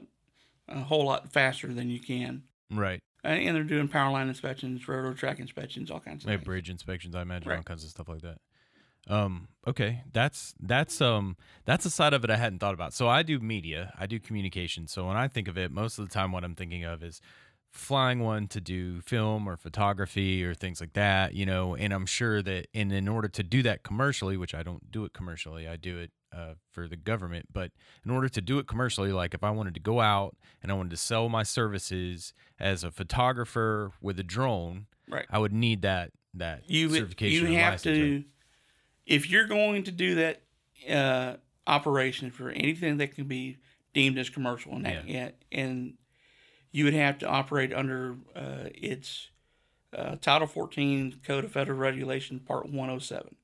a 0.67 0.79
whole 0.79 1.05
lot 1.05 1.31
faster 1.31 1.73
than 1.73 1.89
you 1.89 1.99
can. 1.99 2.43
Right. 2.71 3.01
Uh, 3.23 3.29
and 3.29 3.55
they're 3.55 3.63
doing 3.63 3.87
power 3.87 4.11
line 4.11 4.27
inspections, 4.27 4.87
railroad 4.87 5.17
track 5.17 5.39
inspections, 5.39 5.91
all 5.91 5.99
kinds 5.99 6.23
of 6.23 6.29
things. 6.29 6.43
bridge 6.43 6.69
inspections, 6.69 7.15
I 7.15 7.21
imagine, 7.21 7.51
all 7.51 7.63
kinds 7.63 7.83
of 7.83 7.89
stuff 7.89 8.07
like 8.07 8.21
that. 8.21 8.37
Um, 9.07 9.47
okay, 9.67 10.03
that's 10.13 10.53
that's 10.59 11.01
um 11.01 11.35
that's 11.65 11.85
a 11.85 11.89
side 11.89 12.13
of 12.13 12.23
it 12.23 12.29
I 12.29 12.37
hadn't 12.37 12.59
thought 12.59 12.73
about. 12.73 12.93
So 12.93 13.07
I 13.07 13.23
do 13.23 13.39
media, 13.39 13.93
I 13.97 14.05
do 14.05 14.19
communication. 14.19 14.87
So 14.87 15.07
when 15.07 15.17
I 15.17 15.27
think 15.27 15.47
of 15.47 15.57
it, 15.57 15.71
most 15.71 15.97
of 15.97 16.07
the 16.07 16.13
time 16.13 16.31
what 16.31 16.43
I'm 16.43 16.55
thinking 16.55 16.83
of 16.83 17.03
is 17.03 17.19
flying 17.71 18.19
one 18.19 18.47
to 18.47 18.61
do 18.61 19.01
film 19.01 19.47
or 19.47 19.55
photography 19.55 20.43
or 20.43 20.53
things 20.53 20.79
like 20.79 20.93
that, 20.93 21.33
you 21.33 21.45
know, 21.45 21.75
and 21.75 21.93
I'm 21.93 22.05
sure 22.05 22.41
that 22.41 22.67
and 22.73 22.91
in 22.91 23.07
order 23.07 23.27
to 23.29 23.43
do 23.43 23.63
that 23.63 23.83
commercially, 23.83 24.37
which 24.37 24.53
I 24.53 24.63
don't 24.63 24.91
do 24.91 25.05
it 25.05 25.13
commercially, 25.13 25.67
I 25.67 25.75
do 25.75 25.97
it 25.97 26.11
uh, 26.35 26.53
for 26.71 26.87
the 26.87 26.95
government, 26.95 27.47
but 27.51 27.71
in 28.05 28.11
order 28.11 28.29
to 28.29 28.41
do 28.41 28.59
it 28.59 28.67
commercially, 28.67 29.11
like 29.11 29.33
if 29.33 29.43
I 29.43 29.51
wanted 29.51 29.73
to 29.73 29.79
go 29.79 29.99
out 29.99 30.35
and 30.61 30.71
I 30.71 30.75
wanted 30.75 30.91
to 30.91 30.97
sell 30.97 31.29
my 31.29 31.43
services 31.43 32.33
as 32.59 32.83
a 32.83 32.91
photographer 32.91 33.91
with 34.01 34.19
a 34.19 34.23
drone, 34.23 34.85
Right. 35.09 35.25
I 35.29 35.39
would 35.39 35.53
need 35.53 35.81
that 35.81 36.11
that 36.35 36.69
you 36.69 36.89
certification. 36.89 37.51
you 37.51 37.57
have 37.57 37.73
license, 37.73 37.97
to 37.97 38.13
right? 38.17 38.25
if 39.07 39.29
you're 39.29 39.47
going 39.47 39.83
to 39.83 39.91
do 39.91 40.15
that 40.15 40.41
uh, 40.87 41.37
operation 41.65 42.29
for 42.29 42.49
anything 42.51 42.97
that 42.97 43.15
can 43.15 43.25
be 43.25 43.57
deemed 43.93 44.17
as 44.19 44.29
commercial 44.29 44.73
and 44.73 44.85
that 44.85 45.09
yeah. 45.09 45.29
and 45.51 45.95
you 46.71 46.85
would 46.85 46.93
have 46.93 47.17
to 47.19 47.27
operate 47.27 47.73
under 47.73 48.15
uh, 48.35 48.69
its 48.75 49.29
uh, 49.97 50.15
Title 50.21 50.47
14 50.47 51.21
Code 51.25 51.45
of 51.45 51.51
Federal 51.51 51.79
Regulation 51.79 52.39
Part 52.39 52.65
107 52.67 53.35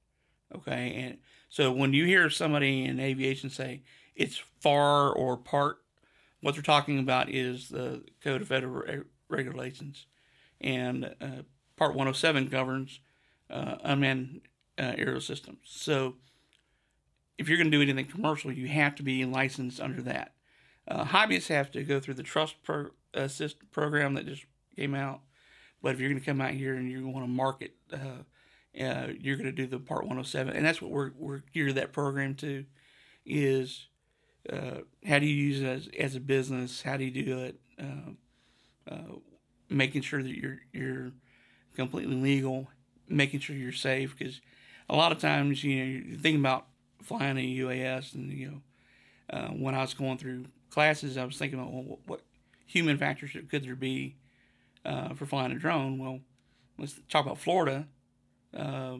okay 0.56 0.94
and 0.96 1.18
so 1.56 1.72
when 1.72 1.94
you 1.94 2.04
hear 2.04 2.30
somebody 2.30 2.84
in 2.84 3.00
aviation 3.00 3.50
say 3.50 3.82
it's 4.14 4.42
FAR 4.60 5.14
or 5.14 5.38
part 5.38 5.78
what 6.42 6.54
they're 6.54 6.62
talking 6.62 7.00
about 7.00 7.32
is 7.32 7.70
the 7.70 8.04
Code 8.22 8.42
of 8.44 8.50
Federal 8.50 8.74
Re- 8.74 9.02
Regulations, 9.30 10.06
and 10.60 11.06
uh, 11.20 11.42
Part 11.76 11.96
107 11.96 12.50
governs 12.50 13.00
uh, 13.50 13.78
unmanned 13.84 14.42
uh, 14.78 14.94
aerial 14.96 15.22
systems. 15.22 15.58
So, 15.64 16.18
if 17.40 17.50
you're 17.50 17.58
going 17.58 17.72
to 17.72 17.76
do 17.76 17.82
anything 17.82 18.06
commercial, 18.06 18.52
you 18.52 18.68
have 18.68 18.94
to 18.96 19.04
be 19.04 19.26
licensed 19.26 19.82
under 19.82 20.04
that. 20.04 20.34
Uh, 20.88 21.06
hobbyists 21.06 21.48
have 21.48 21.72
to 21.72 21.84
go 21.84 22.00
through 22.00 22.14
the 22.14 22.22
trust 22.22 22.62
pro- 22.62 22.92
uh, 23.16 23.28
system 23.28 23.68
program 23.72 24.14
that 24.14 24.28
just 24.28 24.46
came 24.76 24.94
out. 24.94 25.22
But 25.82 25.96
if 25.96 26.00
you're 26.00 26.10
going 26.10 26.22
to 26.22 26.26
come 26.26 26.42
out 26.42 26.52
here 26.52 26.76
and 26.76 26.92
you 26.92 27.08
want 27.08 27.26
to 27.26 27.28
market, 27.28 27.74
uh, 28.80 29.08
you're 29.20 29.38
going 29.38 29.46
to 29.46 29.52
do 29.52 29.68
the 29.68 29.80
Part 29.80 30.02
107, 30.02 30.56
and 30.56 30.66
that's 30.66 30.82
what 30.82 30.92
we're 30.92 31.12
we're 31.18 31.44
geared 31.54 31.76
that 31.76 31.94
program 31.94 32.36
to. 32.36 32.66
Is 33.26 33.88
uh, 34.52 34.80
how 35.08 35.20
do 35.20 35.26
you 35.26 35.36
use 35.36 35.62
it 35.62 35.66
as, 35.66 35.90
as 36.00 36.16
a 36.16 36.20
business? 36.20 36.82
How 36.82 36.98
do 36.98 37.06
you 37.06 37.24
do 37.24 37.40
it? 37.40 37.60
Uh, 37.80 38.92
uh, 38.92 39.16
making 39.70 40.02
sure 40.02 40.22
that 40.22 40.38
you're 40.38 40.60
you're 40.74 41.12
completely 41.76 42.16
legal, 42.16 42.68
making 43.08 43.40
sure 43.40 43.56
you're 43.56 43.72
safe. 43.72 44.16
Because 44.18 44.42
a 44.90 44.96
lot 44.96 45.12
of 45.12 45.20
times, 45.20 45.64
you 45.64 45.78
know, 45.78 45.86
you 45.86 46.18
think 46.18 46.38
about 46.38 46.68
flying 47.02 47.38
a 47.38 47.58
UAS, 47.60 48.14
and 48.14 48.32
you 48.32 48.48
know, 48.48 48.62
uh, 49.30 49.48
when 49.50 49.74
I 49.74 49.82
was 49.82 49.94
going 49.94 50.18
through 50.18 50.46
classes, 50.70 51.18
I 51.18 51.26
was 51.26 51.38
thinking 51.38 51.60
about 51.60 51.72
well, 51.72 51.84
what, 51.84 52.00
what 52.06 52.22
human 52.66 52.98
factors 52.98 53.32
could 53.50 53.64
there 53.64 53.76
be 53.76 54.16
uh, 54.84 55.14
for 55.14 55.26
flying 55.26 55.52
a 55.52 55.56
drone? 55.56 55.98
Well, 55.98 56.20
let's 56.78 57.00
talk 57.10 57.26
about 57.26 57.40
Florida. 57.40 57.88
Uh, 58.56 58.98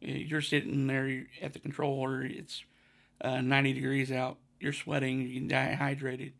you're 0.00 0.40
sitting 0.40 0.86
there 0.86 1.26
at 1.40 1.52
the 1.52 1.58
controller. 1.58 2.22
It's 2.22 2.64
uh, 3.20 3.40
90 3.40 3.72
degrees 3.72 4.12
out. 4.12 4.38
You're 4.60 4.72
sweating. 4.72 5.22
You're 5.22 5.48
dehydrated. 5.48 6.32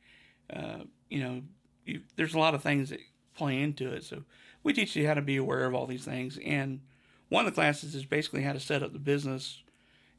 Uh, 0.55 0.85
you 1.09 1.23
know, 1.23 1.43
you, 1.87 2.03
there's 2.17 2.35
a 2.35 2.39
lot 2.39 2.55
of 2.55 2.63
things 2.63 2.91
that 2.91 3.01
play 3.37 3.61
into 3.61 3.93
it. 3.93 4.05
So 4.05 4.25
we 4.63 4.73
teach 4.73 4.95
you 4.97 5.07
how 5.07 5.15
to 5.15 5.23
be 5.23 5.37
aware 5.37 5.65
of 5.65 5.75
all 5.75 5.87
these 5.87 6.05
things. 6.05 6.39
And 6.45 6.81
one 7.29 7.47
of 7.47 7.53
the 7.53 7.55
classes 7.55 7.95
is 7.95 8.05
basically 8.05 8.43
how 8.43 8.53
to 8.53 8.61
set 8.61 8.83
up 8.83 8.93
the 8.93 8.99
business 8.99 9.63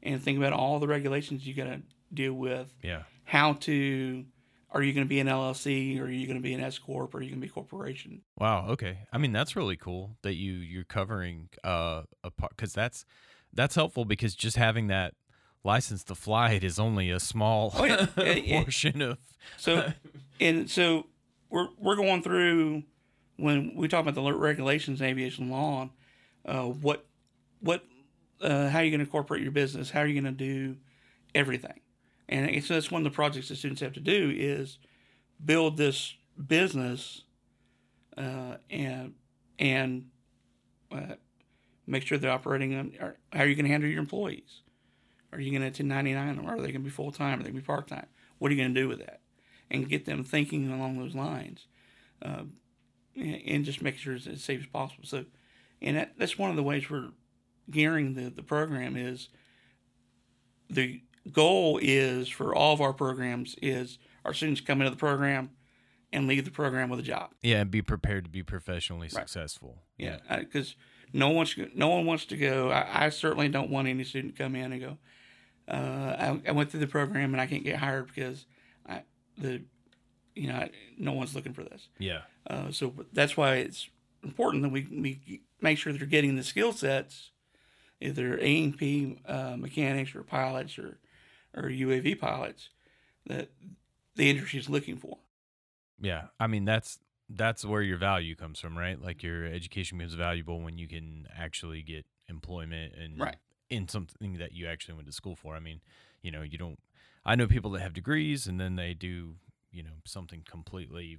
and 0.02 0.22
think 0.22 0.38
about 0.38 0.52
all 0.52 0.78
the 0.78 0.88
regulations 0.88 1.46
you 1.46 1.54
got 1.54 1.64
to 1.64 1.80
deal 2.12 2.34
with. 2.34 2.72
Yeah. 2.82 3.02
How 3.24 3.54
to 3.54 4.24
are 4.70 4.82
you 4.82 4.92
going 4.92 5.06
to 5.06 5.08
be 5.08 5.20
an 5.20 5.26
LLC? 5.28 5.98
Or 6.00 6.04
are 6.04 6.10
you 6.10 6.26
going 6.26 6.38
to 6.38 6.42
be 6.42 6.54
an 6.54 6.60
S 6.60 6.78
corp? 6.78 7.14
Or 7.14 7.18
are 7.18 7.22
you 7.22 7.30
going 7.30 7.40
to 7.40 7.46
be 7.46 7.50
a 7.50 7.52
corporation? 7.52 8.22
Wow. 8.38 8.66
Okay. 8.70 8.98
I 9.12 9.18
mean, 9.18 9.32
that's 9.32 9.56
really 9.56 9.76
cool 9.76 10.16
that 10.22 10.34
you 10.34 10.52
you're 10.54 10.84
covering 10.84 11.48
uh 11.64 12.02
a 12.24 12.30
part 12.30 12.56
because 12.56 12.72
that's 12.72 13.04
that's 13.52 13.74
helpful 13.74 14.04
because 14.04 14.34
just 14.34 14.56
having 14.56 14.88
that 14.88 15.14
license 15.64 16.04
to 16.04 16.14
fly 16.14 16.52
it 16.52 16.62
is 16.62 16.78
only 16.78 17.10
a 17.10 17.18
small 17.20 17.72
Oh, 17.74 17.84
yeah. 17.84 18.06
Portion 18.62 19.02
of. 19.02 19.18
So, 19.56 19.92
and 20.40 20.70
so 20.70 21.06
we're 21.50 21.68
we're 21.78 21.96
going 21.96 22.22
through 22.22 22.82
when 23.36 23.74
we 23.74 23.88
talk 23.88 24.00
about 24.06 24.14
the 24.14 24.32
regulations, 24.32 25.00
in 25.00 25.06
aviation 25.06 25.50
law, 25.50 25.90
uh, 26.44 26.62
what 26.64 27.06
what 27.60 27.84
uh, 28.40 28.68
how 28.68 28.78
are 28.78 28.84
you 28.84 28.90
going 28.90 29.00
to 29.00 29.04
incorporate 29.04 29.42
your 29.42 29.52
business? 29.52 29.90
How 29.90 30.00
are 30.00 30.06
you 30.06 30.20
going 30.20 30.36
to 30.36 30.38
do 30.38 30.76
everything? 31.34 31.80
And 32.28 32.64
so 32.64 32.74
that's 32.74 32.90
one 32.90 33.06
of 33.06 33.12
the 33.12 33.14
projects 33.14 33.48
that 33.48 33.56
students 33.56 33.80
have 33.80 33.92
to 33.92 34.00
do 34.00 34.32
is 34.34 34.78
build 35.44 35.76
this 35.76 36.14
business 36.46 37.22
uh, 38.16 38.56
and 38.70 39.14
and 39.58 40.06
uh, 40.92 41.14
make 41.86 42.04
sure 42.04 42.18
they're 42.18 42.30
operating 42.30 42.74
on. 42.74 42.92
Or 43.00 43.16
how 43.32 43.42
are 43.42 43.46
you 43.46 43.54
going 43.54 43.66
to 43.66 43.70
handle 43.70 43.88
your 43.88 44.00
employees? 44.00 44.62
Are 45.32 45.40
you 45.40 45.50
going 45.50 45.60
to 45.60 45.66
1099 45.66 46.36
them? 46.36 46.46
Are 46.46 46.56
they 46.56 46.72
going 46.72 46.74
to 46.74 46.78
be 46.80 46.90
full 46.90 47.12
time? 47.12 47.34
Are 47.34 47.42
they 47.42 47.50
going 47.50 47.56
to 47.56 47.60
be 47.60 47.66
part 47.66 47.88
time? 47.88 48.06
What 48.38 48.50
are 48.50 48.54
you 48.54 48.60
going 48.60 48.74
to 48.74 48.80
do 48.80 48.88
with 48.88 48.98
that? 48.98 49.20
And 49.70 49.88
get 49.88 50.04
them 50.04 50.24
thinking 50.24 50.70
along 50.72 50.98
those 50.98 51.14
lines, 51.14 51.66
uh, 52.22 52.44
and 53.16 53.42
and 53.46 53.64
just 53.64 53.82
make 53.82 53.98
sure 53.98 54.14
it's 54.14 54.26
as 54.26 54.42
safe 54.42 54.60
as 54.60 54.66
possible. 54.66 55.04
So, 55.04 55.24
and 55.82 55.96
that, 55.96 56.12
that's 56.16 56.38
one 56.38 56.50
of 56.50 56.56
the 56.56 56.62
ways 56.62 56.88
we're 56.88 57.10
gearing 57.70 58.14
the, 58.14 58.30
the 58.30 58.42
program 58.42 58.96
is 58.96 59.28
the 60.70 61.02
goal 61.32 61.78
is 61.82 62.28
for 62.28 62.54
all 62.54 62.72
of 62.72 62.80
our 62.80 62.92
programs 62.92 63.56
is 63.60 63.98
our 64.24 64.34
students 64.34 64.60
come 64.60 64.80
into 64.80 64.90
the 64.90 64.96
program 64.96 65.50
and 66.12 66.26
leave 66.26 66.44
the 66.44 66.50
program 66.50 66.88
with 66.88 67.00
a 67.00 67.02
job. 67.02 67.30
Yeah, 67.42 67.60
and 67.60 67.70
be 67.70 67.82
prepared 67.82 68.24
to 68.24 68.30
be 68.30 68.42
professionally 68.42 69.08
successful. 69.08 69.82
Yeah, 69.98 70.18
because 70.30 70.76
no 71.12 71.30
one 71.30 71.46
no 71.74 71.88
one 71.88 72.06
wants 72.06 72.26
to 72.26 72.36
go. 72.36 72.70
I, 72.70 73.06
I 73.06 73.08
certainly 73.10 73.48
don't 73.48 73.70
want 73.70 73.88
any 73.88 74.04
student 74.04 74.36
to 74.36 74.42
come 74.42 74.54
in 74.54 74.72
and 74.72 74.80
go. 74.80 74.98
Uh, 75.68 76.16
I, 76.18 76.40
I 76.48 76.52
went 76.52 76.70
through 76.70 76.80
the 76.80 76.86
program 76.86 77.34
and 77.34 77.40
I 77.40 77.46
can't 77.46 77.64
get 77.64 77.76
hired 77.76 78.06
because 78.06 78.46
I 78.88 79.02
the 79.36 79.62
you 80.34 80.48
know 80.48 80.68
no 80.98 81.12
one's 81.12 81.34
looking 81.34 81.52
for 81.52 81.64
this. 81.64 81.88
Yeah. 81.98 82.22
Uh, 82.48 82.70
so 82.70 82.94
that's 83.12 83.36
why 83.36 83.54
it's 83.54 83.88
important 84.22 84.62
that 84.62 84.68
we, 84.70 84.86
we 84.90 85.42
make 85.60 85.78
sure 85.78 85.92
they're 85.92 86.06
getting 86.06 86.36
the 86.36 86.44
skill 86.44 86.72
sets, 86.72 87.30
either 88.00 88.38
A&P 88.40 89.18
uh, 89.26 89.56
mechanics 89.56 90.14
or 90.14 90.22
pilots 90.22 90.78
or 90.78 90.98
or 91.56 91.64
UAV 91.70 92.18
pilots 92.18 92.68
that 93.26 93.50
the 94.14 94.30
industry 94.30 94.58
is 94.58 94.68
looking 94.68 94.96
for. 94.96 95.18
Yeah. 96.00 96.26
I 96.38 96.46
mean, 96.46 96.64
that's 96.64 96.98
that's 97.28 97.64
where 97.64 97.82
your 97.82 97.96
value 97.98 98.36
comes 98.36 98.60
from, 98.60 98.78
right? 98.78 99.00
Like 99.02 99.22
your 99.22 99.44
education 99.46 99.98
becomes 99.98 100.14
valuable 100.14 100.60
when 100.60 100.78
you 100.78 100.86
can 100.86 101.26
actually 101.36 101.82
get 101.82 102.06
employment 102.28 102.94
and 102.94 103.18
Right. 103.18 103.36
in 103.68 103.88
something 103.88 104.34
that 104.38 104.52
you 104.52 104.66
actually 104.68 104.94
went 104.94 105.06
to 105.06 105.12
school 105.12 105.34
for. 105.34 105.56
I 105.56 105.60
mean, 105.60 105.80
you 106.22 106.30
know, 106.30 106.42
you 106.42 106.56
don't. 106.58 106.78
I 107.24 107.34
know 107.34 107.46
people 107.48 107.72
that 107.72 107.80
have 107.80 107.92
degrees 107.94 108.46
and 108.46 108.60
then 108.60 108.76
they 108.76 108.94
do, 108.94 109.34
you 109.72 109.82
know, 109.82 109.98
something 110.04 110.42
completely 110.48 111.18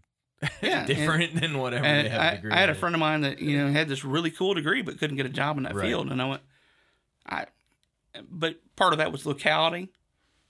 Yeah, 0.62 0.80
and- 0.80 0.88
different 0.96 1.42
than 1.42 1.58
whatever 1.58 1.84
they 1.84 2.08
have 2.08 2.22
a 2.22 2.24
I, 2.24 2.36
degree. 2.36 2.52
I 2.52 2.60
had 2.60 2.70
a 2.70 2.76
friend 2.76 2.96
of 2.96 3.00
mine 3.00 3.22
that 3.22 3.40
you 3.42 3.58
know 3.58 3.70
had 3.72 3.90
this 3.90 4.06
really 4.06 4.32
cool 4.32 4.54
degree 4.54 4.82
but 4.84 4.98
couldn't 5.00 5.18
get 5.18 5.26
a 5.26 5.30
job 5.30 5.58
in 5.58 5.64
that 5.64 5.76
Right. 5.76 5.88
field, 5.88 6.10
and 6.12 6.22
I 6.22 6.26
went, 6.30 6.42
I, 7.26 7.46
but 8.30 8.56
part 8.78 8.94
of 8.94 9.00
that 9.00 9.12
was 9.12 9.26
locality, 9.26 9.90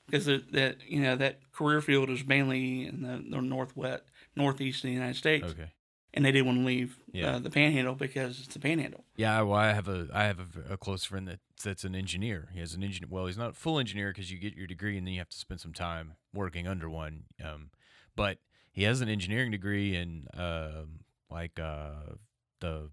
because 0.08 0.26
that 0.26 0.78
you 0.88 1.00
know 1.02 1.16
that 1.16 1.40
career 1.52 1.82
field 1.82 2.10
is 2.10 2.26
mainly 2.26 2.88
in 2.88 3.02
the, 3.02 3.24
the 3.38 3.42
northwest, 3.42 4.04
northeast 4.36 4.80
of 4.84 4.90
the 4.90 4.94
United 4.94 5.16
States, 5.18 5.46
Okay. 5.46 5.72
and 6.14 6.26
they 6.26 6.32
didn't 6.32 6.48
want 6.48 6.60
to 6.60 6.66
leave 6.66 6.98
Yeah. 7.12 7.36
uh, 7.36 7.40
the 7.40 7.50
Panhandle 7.50 7.96
because 7.96 8.40
it's 8.40 8.54
the 8.54 8.60
Panhandle. 8.60 9.04
Yeah, 9.16 9.42
well, 9.42 9.58
I 9.60 9.74
have 9.74 9.88
a 9.88 10.08
I 10.14 10.24
have 10.24 10.40
a, 10.40 10.74
a 10.74 10.78
close 10.78 11.04
friend 11.04 11.28
that 11.28 11.40
that's 11.64 11.84
an 11.84 11.96
engineer. 11.96 12.50
He 12.54 12.60
has 12.60 12.74
an 12.74 12.84
engineer. 12.84 13.08
Well, 13.12 13.26
he's 13.28 13.38
not 13.38 13.50
a 13.52 13.54
full 13.54 13.80
engineer 13.80 14.10
because 14.12 14.32
you 14.32 14.38
get 14.40 14.56
your 14.56 14.68
degree 14.68 14.98
and 14.98 15.06
then 15.06 15.14
you 15.14 15.20
have 15.20 15.30
to 15.30 15.38
spend 15.38 15.60
some 15.60 15.74
time 15.74 16.14
working 16.34 16.68
under 16.68 16.90
one. 16.90 17.24
Um, 17.44 17.72
but 18.16 18.38
he 18.72 18.84
has 18.84 19.02
an 19.02 19.10
engineering 19.10 19.52
degree 19.52 19.96
in 19.96 20.28
um 20.36 21.00
like 21.30 21.60
uh 21.60 22.16
the 22.62 22.90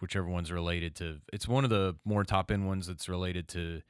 whichever 0.00 0.26
one's 0.26 0.50
related 0.50 0.94
to. 0.96 1.20
It's 1.32 1.46
one 1.48 1.64
of 1.64 1.70
the 1.70 1.96
more 2.04 2.24
top 2.24 2.50
end 2.50 2.66
ones 2.66 2.86
that's 2.86 3.08
related 3.08 3.48
to. 3.48 3.82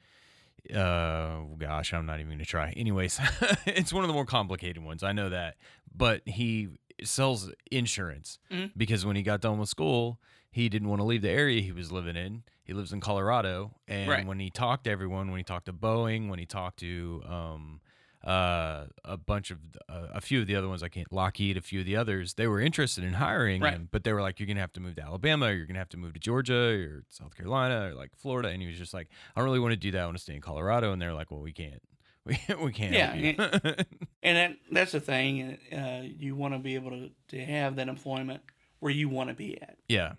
Uh, 0.73 1.41
gosh, 1.57 1.93
I'm 1.93 2.05
not 2.05 2.19
even 2.19 2.31
gonna 2.33 2.45
try. 2.45 2.71
Anyways, 2.71 3.19
it's 3.65 3.91
one 3.91 4.03
of 4.03 4.07
the 4.07 4.13
more 4.13 4.25
complicated 4.25 4.83
ones. 4.83 5.03
I 5.03 5.11
know 5.11 5.29
that, 5.29 5.55
but 5.95 6.21
he 6.25 6.69
sells 7.03 7.51
insurance 7.71 8.37
Mhm. 8.51 8.71
because 8.77 9.05
when 9.05 9.15
he 9.15 9.23
got 9.23 9.41
done 9.41 9.57
with 9.57 9.69
school, 9.69 10.19
he 10.51 10.69
didn't 10.69 10.87
want 10.87 10.99
to 10.99 11.05
leave 11.05 11.23
the 11.23 11.29
area 11.31 11.61
he 11.61 11.71
was 11.71 11.91
living 11.91 12.15
in. 12.15 12.43
He 12.63 12.73
lives 12.73 12.93
in 12.93 13.01
Colorado, 13.01 13.75
and 13.87 14.09
Right. 14.09 14.25
when 14.25 14.39
he 14.39 14.49
talked 14.51 14.83
to 14.83 14.91
everyone, 14.91 15.29
when 15.31 15.37
he 15.39 15.43
talked 15.43 15.65
to 15.65 15.73
Boeing, 15.73 16.29
when 16.29 16.37
he 16.39 16.45
talked 16.45 16.79
to 16.81 17.23
um, 17.25 17.81
uh, 18.23 18.85
a 19.03 19.17
bunch 19.17 19.49
of 19.51 19.57
uh, 19.89 20.07
a 20.13 20.21
few 20.21 20.39
of 20.41 20.47
the 20.47 20.55
other 20.55 20.67
ones, 20.67 20.83
I 20.83 20.89
can't 20.89 21.11
Lockheed, 21.11 21.57
a 21.57 21.61
few 21.61 21.79
of 21.79 21.85
the 21.85 21.95
others, 21.95 22.35
they 22.35 22.47
were 22.47 22.59
interested 22.61 23.03
in 23.03 23.13
hiring 23.13 23.61
Right. 23.61 23.73
him, 23.73 23.87
but 23.91 24.03
they 24.03 24.13
were 24.13 24.21
like, 24.21 24.39
"You're 24.39 24.47
gonna 24.47 24.59
have 24.59 24.73
to 24.73 24.79
move 24.79 24.95
to 24.95 25.01
Alabama, 25.03 25.47
or 25.47 25.53
you're 25.53 25.65
gonna 25.65 25.79
have 25.79 25.89
to 25.89 25.97
move 25.97 26.13
to 26.13 26.19
Georgia, 26.19 26.53
or 26.87 27.03
South 27.09 27.35
Carolina, 27.35 27.89
or 27.89 27.93
like 27.95 28.15
Florida," 28.15 28.49
and 28.49 28.61
he 28.61 28.67
was 28.67 28.77
just 28.77 28.93
like, 28.93 29.07
"I 29.35 29.39
don't 29.39 29.45
really 29.45 29.59
want 29.59 29.71
to 29.71 29.77
do 29.77 29.91
that. 29.91 30.01
I 30.01 30.05
want 30.05 30.17
to 30.17 30.23
stay 30.23 30.35
in 30.35 30.41
Colorado," 30.41 30.91
and 30.93 31.01
they're 31.01 31.13
like, 31.13 31.31
"Well, 31.31 31.41
we 31.41 31.51
can't." 31.53 31.81
We, 32.23 32.37
we 32.63 32.71
can't. 32.71 32.93
Yeah, 32.93 33.15
you." 33.15 33.35
And 34.21 34.37
that 34.37 34.51
that's 34.71 34.91
the 34.91 34.99
thing. 34.99 35.57
Uh, 35.73 36.03
you 36.05 36.35
want 36.35 36.53
to 36.53 36.59
be 36.59 36.75
able 36.75 36.91
to, 36.91 37.09
to 37.29 37.43
have 37.43 37.77
that 37.77 37.87
employment 37.89 38.43
where 38.79 38.91
you 38.91 39.09
want 39.09 39.29
to 39.29 39.33
be 39.35 39.59
at. 39.59 39.77
yeah. 39.89 40.13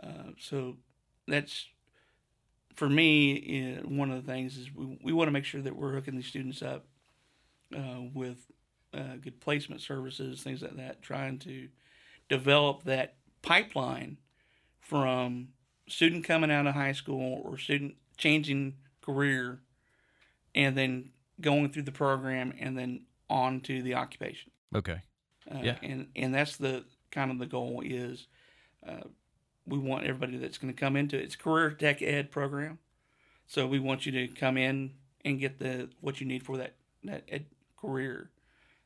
Uh, 0.00 0.30
so 0.38 0.76
that's 1.26 1.66
for 2.76 2.88
me. 2.88 3.76
Uh, 3.82 3.88
one 3.88 4.10
of 4.12 4.24
the 4.24 4.32
things 4.32 4.56
is 4.56 4.72
we, 4.72 4.98
we 5.02 5.12
want 5.12 5.26
to 5.26 5.32
make 5.32 5.44
sure 5.44 5.60
that 5.60 5.74
we're 5.74 5.92
hooking 5.92 6.14
these 6.14 6.26
students 6.26 6.62
up 6.62 6.86
uh, 7.76 8.00
with 8.12 8.50
uh, 8.92 9.16
good 9.20 9.40
placement 9.40 9.80
services, 9.80 10.42
things 10.42 10.62
like 10.62 10.76
that, 10.76 11.02
trying 11.02 11.38
to 11.40 11.68
develop 12.28 12.84
that 12.84 13.14
pipeline 13.42 14.18
from 14.80 15.48
student 15.88 16.24
coming 16.24 16.50
out 16.50 16.66
of 16.66 16.74
high 16.74 16.92
school 16.92 17.40
or 17.44 17.58
student 17.58 17.94
changing 18.16 18.74
career 19.02 19.60
and 20.54 20.76
then 20.76 21.10
going 21.40 21.70
through 21.70 21.82
the 21.82 21.92
program 21.92 22.52
and 22.58 22.76
then 22.76 23.02
on 23.28 23.60
to 23.60 23.82
the 23.82 23.94
occupation. 23.94 24.50
Okay. 24.74 25.02
Uh, 25.50 25.58
Yeah. 25.62 25.76
And 25.82 26.08
and 26.16 26.34
that's 26.34 26.56
the 26.56 26.84
kind 27.10 27.30
of 27.30 27.38
the 27.38 27.46
goal 27.46 27.82
is 27.84 28.26
uh, 28.86 29.08
we 29.66 29.78
want 29.78 30.04
everybody 30.04 30.36
that's 30.36 30.58
going 30.58 30.72
to 30.72 30.78
come 30.78 30.96
into 30.96 31.16
it. 31.16 31.24
It's 31.24 31.36
career 31.36 31.70
tech 31.70 32.02
ed 32.02 32.30
program, 32.30 32.78
so 33.46 33.66
we 33.66 33.78
want 33.78 34.06
you 34.06 34.12
to 34.12 34.28
come 34.28 34.56
in 34.56 34.92
and 35.24 35.38
get 35.38 35.58
the 35.58 35.88
what 36.00 36.20
you 36.20 36.26
need 36.26 36.44
for 36.44 36.56
that 36.58 36.74
that 37.04 37.24
ed 37.28 37.46
career. 37.80 38.30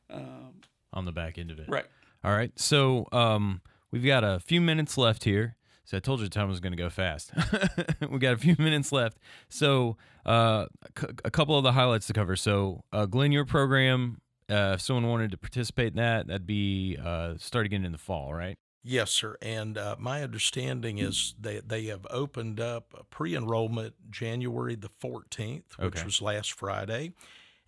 Um, 0.09 0.61
on 0.93 1.05
the 1.05 1.11
back 1.11 1.37
end 1.37 1.51
of 1.51 1.59
it. 1.59 1.67
right. 1.67 1.85
All 2.23 2.31
right. 2.31 2.51
So 2.57 3.07
um, 3.11 3.61
we've 3.91 4.05
got 4.05 4.23
a 4.23 4.39
few 4.39 4.61
minutes 4.61 4.97
left 4.97 5.23
here. 5.23 5.55
So 5.83 5.97
I 5.97 5.99
told 5.99 6.19
you 6.19 6.25
the 6.25 6.29
time 6.31 6.47
was 6.49 6.59
going 6.59 6.71
to 6.71 6.77
go 6.77 6.89
fast. 6.89 7.31
we 8.09 8.17
got 8.17 8.33
a 8.33 8.37
few 8.37 8.55
minutes 8.57 8.91
left. 8.91 9.17
So 9.49 9.97
uh, 10.25 10.65
c- 10.97 11.07
a 11.23 11.29
couple 11.29 11.55
of 11.57 11.63
the 11.63 11.73
highlights 11.73 12.07
to 12.07 12.13
cover. 12.13 12.35
So 12.35 12.83
uh, 12.91 13.05
Glenn, 13.05 13.31
your 13.31 13.45
program, 13.45 14.21
uh, 14.49 14.73
if 14.75 14.81
someone 14.81 15.07
wanted 15.07 15.31
to 15.31 15.37
participate 15.37 15.89
in 15.93 15.97
that, 15.97 16.25
that'd 16.27 16.47
be 16.47 16.97
uh, 17.03 17.35
start 17.37 17.65
again 17.67 17.85
in 17.85 17.91
the 17.91 17.97
fall, 17.99 18.33
right? 18.33 18.57
Yes, 18.83 19.11
sir. 19.11 19.37
And 19.41 19.77
uh, 19.77 19.95
my 19.99 20.23
understanding 20.23 20.97
is 20.99 21.35
that 21.41 21.69
they 21.69 21.85
have 21.85 22.05
opened 22.09 22.59
up 22.59 23.07
pre-enrollment 23.09 23.93
January 24.11 24.75
the 24.75 24.89
14th, 25.03 25.77
which 25.77 25.95
Okay. 25.97 26.03
was 26.03 26.21
last 26.21 26.53
Friday. 26.53 27.13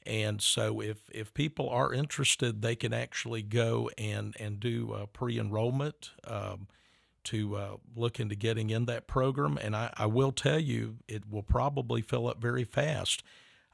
And 0.08 0.41
so 0.41 0.82
if 0.82 0.98
if 1.12 1.34
people 1.34 1.70
are 1.70 1.93
interested, 1.93 2.62
they 2.62 2.76
can 2.76 2.93
actually 2.93 3.41
go 3.41 3.91
and 3.98 4.36
and 4.39 4.60
do 4.60 4.93
uh, 4.93 5.06
pre-enrollment 5.08 6.12
um, 6.24 6.67
to 7.26 7.58
uh, 7.58 7.78
look 7.93 8.20
into 8.20 8.36
getting 8.36 8.70
in 8.70 8.86
that 8.86 9.06
program. 9.06 9.60
And 9.62 9.76
I, 9.76 9.93
I 9.98 10.06
will 10.06 10.32
tell 10.32 10.60
you, 10.60 10.96
it 11.10 11.30
will 11.30 11.43
probably 11.43 12.02
fill 12.02 12.30
up 12.30 12.41
very 12.41 12.63
fast 12.63 13.22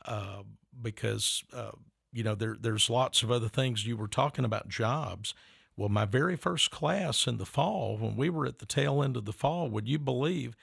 uh, 0.05 0.41
because 0.81 1.43
uh, 1.53 1.71
you 2.11 2.23
know 2.23 2.33
there 2.33 2.57
there's 2.59 2.89
lots 2.89 3.21
of 3.21 3.29
other 3.29 3.47
things 3.47 3.85
you 3.85 3.95
were 3.95 4.07
talking 4.07 4.43
about 4.43 4.69
jobs. 4.69 5.35
Well, 5.77 5.89
my 5.89 6.05
very 6.05 6.35
first 6.35 6.71
class 6.71 7.27
in 7.27 7.37
the 7.37 7.45
fall, 7.45 7.97
when 7.97 8.15
we 8.15 8.29
were 8.29 8.47
at 8.47 8.57
the 8.57 8.65
tail 8.65 9.03
end 9.03 9.17
of 9.17 9.25
the 9.25 9.33
fall, 9.33 9.69
would 9.69 9.87
you 9.87 9.99
believe 9.99 10.55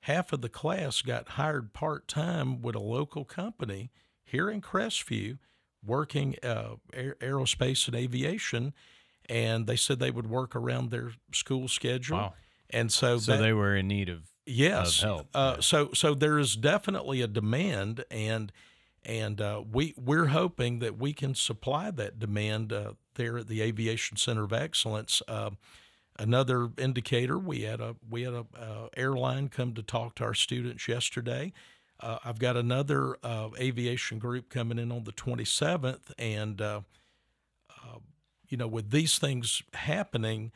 half 0.00 0.32
of 0.32 0.40
the 0.40 0.48
class 0.48 1.02
got 1.02 1.30
hired 1.30 1.74
part 1.74 2.08
time 2.08 2.62
with 2.62 2.74
a 2.74 2.80
local 2.80 3.24
company 3.24 3.90
here 4.28 4.50
in 4.50 4.60
Crestview 4.60 5.38
working 5.84 6.36
uh, 6.42 6.76
aer- 6.92 7.16
aerospace 7.20 7.86
and 7.86 7.96
aviation. 7.96 8.72
And 9.28 9.66
they 9.66 9.76
said 9.76 9.98
they 9.98 10.10
would 10.10 10.28
work 10.30 10.56
around 10.56 10.90
their 10.90 11.12
school 11.32 11.68
schedule. 11.68 12.16
Wow. 12.16 12.34
And 12.70 12.90
so, 12.90 13.18
So 13.18 13.32
that, 13.32 13.38
they 13.42 13.52
were 13.52 13.76
in 13.76 13.86
need 13.88 14.08
of. 14.08 14.22
yes, 14.46 14.98
of 14.98 15.04
help, 15.04 15.28
Uh, 15.34 15.52
yeah. 15.56 15.60
so 15.60 15.90
so 15.94 16.14
there 16.14 16.38
is 16.38 16.56
definitely 16.56 17.20
a 17.22 17.26
demand, 17.26 18.04
and 18.10 18.52
and 19.04 19.40
uh, 19.40 19.62
we 19.70 19.94
we're 19.96 20.26
hoping 20.26 20.78
that 20.80 20.98
we 20.98 21.12
can 21.12 21.34
supply 21.34 21.90
that 21.90 22.18
demand 22.18 22.72
uh, 22.72 22.92
there 23.14 23.38
at 23.38 23.48
the 23.48 23.60
Aviation 23.62 24.16
Center 24.16 24.44
of 24.44 24.52
Excellence. 24.52 25.22
Uh, 25.28 25.50
another 26.18 26.70
indicator 26.78 27.38
we 27.38 27.62
had 27.62 27.80
a 27.80 27.96
we 28.08 28.22
had 28.22 28.34
a 28.34 28.46
uh, 28.58 28.88
airline 28.96 29.48
come 29.48 29.74
to 29.74 29.82
talk 29.82 30.14
to 30.16 30.24
our 30.24 30.34
students 30.34 30.88
yesterday. 30.88 31.52
Uh, 32.00 32.18
I've 32.24 32.38
got 32.38 32.56
another 32.56 33.16
uh, 33.22 33.48
aviation 33.58 34.18
group 34.18 34.50
coming 34.50 34.78
in 34.78 34.92
on 34.92 35.04
the 35.04 35.12
27th, 35.12 36.12
and 36.18 36.60
uh, 36.60 36.80
uh, 37.70 37.98
you 38.48 38.56
know 38.56 38.68
with 38.68 38.90
these 38.90 39.18
things 39.18 39.62
happening. 39.74 40.52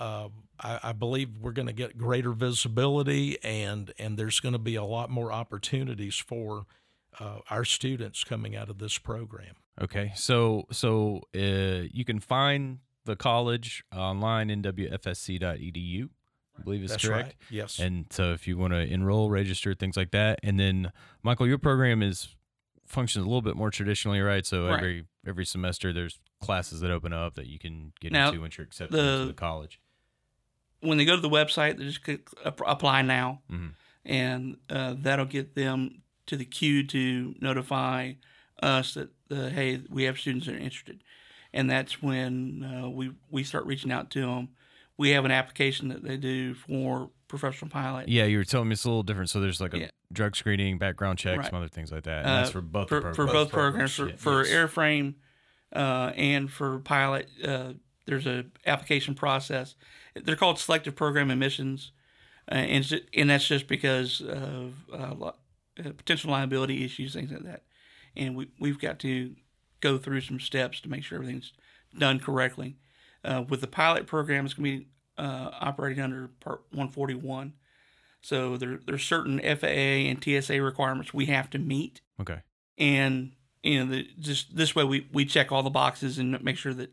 Uh, 0.00 0.28
I, 0.60 0.78
I 0.84 0.92
believe 0.92 1.38
we're 1.40 1.52
going 1.52 1.66
to 1.66 1.72
get 1.72 1.98
greater 1.98 2.32
visibility, 2.32 3.42
and 3.42 3.92
and 3.98 4.18
there's 4.18 4.40
going 4.40 4.54
to 4.54 4.58
be 4.58 4.76
a 4.76 4.84
lot 4.84 5.10
more 5.10 5.32
opportunities 5.32 6.16
for 6.16 6.66
uh, 7.20 7.38
our 7.50 7.64
students 7.64 8.24
coming 8.24 8.56
out 8.56 8.70
of 8.70 8.78
this 8.78 8.96
program. 8.96 9.56
Okay. 9.80 10.12
So 10.14 10.66
so 10.70 11.22
you 11.32 12.04
can 12.04 12.20
find 12.20 12.78
the 13.04 13.16
college 13.16 13.84
online 13.94 14.50
in 14.50 14.62
wfsc.edu. 14.62 16.08
I 16.58 16.62
believe 16.62 16.82
is 16.82 16.90
That's 16.90 17.04
correct. 17.06 17.26
right. 17.28 17.34
Yes. 17.50 17.78
And 17.78 18.06
so 18.10 18.32
if 18.32 18.48
you 18.48 18.58
want 18.58 18.72
to 18.72 18.78
enroll, 18.80 19.30
register, 19.30 19.74
things 19.74 19.96
like 19.96 20.10
that. 20.10 20.40
And 20.42 20.58
then 20.58 20.92
Michael, 21.22 21.46
your 21.46 21.58
program 21.58 22.02
is 22.02 22.34
functions 22.86 23.24
a 23.24 23.28
little 23.28 23.42
bit 23.42 23.54
more 23.56 23.70
traditionally, 23.70 24.20
right? 24.20 24.44
So 24.46 24.66
Right. 24.66 24.76
every 24.78 25.04
every 25.26 25.44
semester 25.44 25.92
there's 25.92 26.18
classes 26.40 26.80
that 26.80 26.90
open 26.90 27.12
up 27.12 27.34
that 27.34 27.46
you 27.46 27.58
can 27.58 27.92
get 28.00 28.12
Now, 28.12 28.28
into 28.28 28.40
once 28.40 28.56
you're 28.56 28.66
accepted 28.66 28.96
the- 28.96 29.12
into 29.14 29.26
the 29.26 29.32
college. 29.34 29.78
When 30.80 30.96
they 30.96 31.04
go 31.04 31.16
to 31.16 31.20
the 31.20 31.28
website, 31.28 31.76
they 31.76 31.84
just 31.84 32.02
click 32.04 32.28
apply 32.44 33.02
now, 33.02 33.42
Mhm. 33.50 33.72
and 34.04 34.56
uh, 34.70 34.94
that'll 34.96 35.24
get 35.26 35.54
them 35.54 36.02
to 36.26 36.36
the 36.36 36.44
queue 36.44 36.86
to 36.86 37.34
notify 37.40 38.12
us 38.62 38.94
that 38.94 39.10
uh, 39.30 39.48
hey, 39.50 39.82
we 39.90 40.04
have 40.04 40.18
students 40.18 40.46
that 40.46 40.54
are 40.54 40.58
interested, 40.58 41.02
and 41.52 41.68
that's 41.70 42.00
when 42.02 42.62
uh, 42.64 42.88
we 42.88 43.12
we 43.30 43.44
start 43.44 43.66
reaching 43.66 43.92
out 43.92 44.10
to 44.12 44.20
them. 44.22 44.48
We 44.98 45.10
have 45.10 45.24
an 45.24 45.30
application 45.30 45.88
that 45.88 46.02
they 46.02 46.16
do 46.16 46.54
for 46.54 47.10
professional 47.28 47.70
pilot. 47.70 48.08
Yeah, 48.08 48.24
you 48.24 48.38
were 48.38 48.44
telling 48.44 48.68
me 48.68 48.72
it's 48.72 48.84
a 48.84 48.88
little 48.88 49.02
different. 49.04 49.30
So 49.30 49.40
there's 49.40 49.60
like 49.60 49.74
a 49.74 49.78
Yeah. 49.78 49.90
drug 50.12 50.34
screening, 50.34 50.78
background 50.78 51.18
checks, 51.18 51.38
Right. 51.38 51.46
some 51.50 51.58
other 51.58 51.68
things 51.68 51.92
like 51.92 52.02
that. 52.04 52.18
And 52.24 52.26
Uh, 52.26 52.36
that's 52.38 52.50
for 52.50 52.60
both 52.60 52.88
for, 52.88 53.00
for 53.00 53.12
programs. 53.14 53.32
both 53.32 53.52
programs, 53.52 53.94
for, 53.94 54.08
Yeah. 54.08 54.16
for 54.16 54.44
yes. 54.44 54.50
airframe 54.52 55.14
uh, 55.72 56.12
and 56.16 56.50
for 56.50 56.78
pilot. 56.80 57.28
Uh, 57.44 57.74
there's 58.06 58.26
a 58.26 58.46
application 58.66 59.14
process. 59.14 59.74
They're 60.14 60.34
called 60.36 60.58
selective 60.58 60.96
program 60.96 61.30
admissions, 61.30 61.92
uh, 62.50 62.54
and 62.54 63.02
and 63.14 63.30
that's 63.30 63.46
just 63.46 63.68
because 63.68 64.20
of 64.22 64.74
uh, 64.92 65.14
uh, 65.26 65.32
potential 65.96 66.30
liability 66.32 66.82
issues, 66.84 67.12
things 67.12 67.30
like 67.30 67.44
that. 67.44 67.62
And 68.16 68.34
we 68.34 68.48
we've 68.58 68.80
got 68.80 68.98
to 69.00 69.36
go 69.80 69.98
through 69.98 70.22
some 70.22 70.40
steps 70.40 70.80
to 70.80 70.88
make 70.88 71.04
sure 71.04 71.16
everything's 71.16 71.52
done 71.96 72.18
correctly. 72.18 72.78
Uh, 73.24 73.44
with 73.48 73.60
the 73.60 73.66
pilot 73.66 74.06
program, 74.06 74.44
it's 74.44 74.54
going 74.54 74.64
to 74.72 74.78
be 74.80 74.88
uh, 75.18 75.50
operating 75.60 76.02
under 76.02 76.28
Part 76.40 76.62
141. 76.70 77.52
So 78.20 78.56
there, 78.56 78.78
there's 78.84 79.02
certain 79.04 79.38
FAA 79.40 79.66
and 79.66 80.22
TSA 80.22 80.60
requirements 80.62 81.12
we 81.14 81.26
have 81.26 81.50
to 81.50 81.58
meet 81.58 82.00
Okay. 82.20 82.38
and 82.76 83.32
you 83.62 83.78
know 83.84 83.90
the, 83.90 84.06
just 84.18 84.56
this 84.56 84.74
way 84.74 84.84
we, 84.84 85.06
we 85.12 85.24
check 85.24 85.50
all 85.52 85.62
the 85.62 85.70
boxes 85.70 86.18
and 86.18 86.42
make 86.42 86.56
sure 86.56 86.74
that 86.74 86.90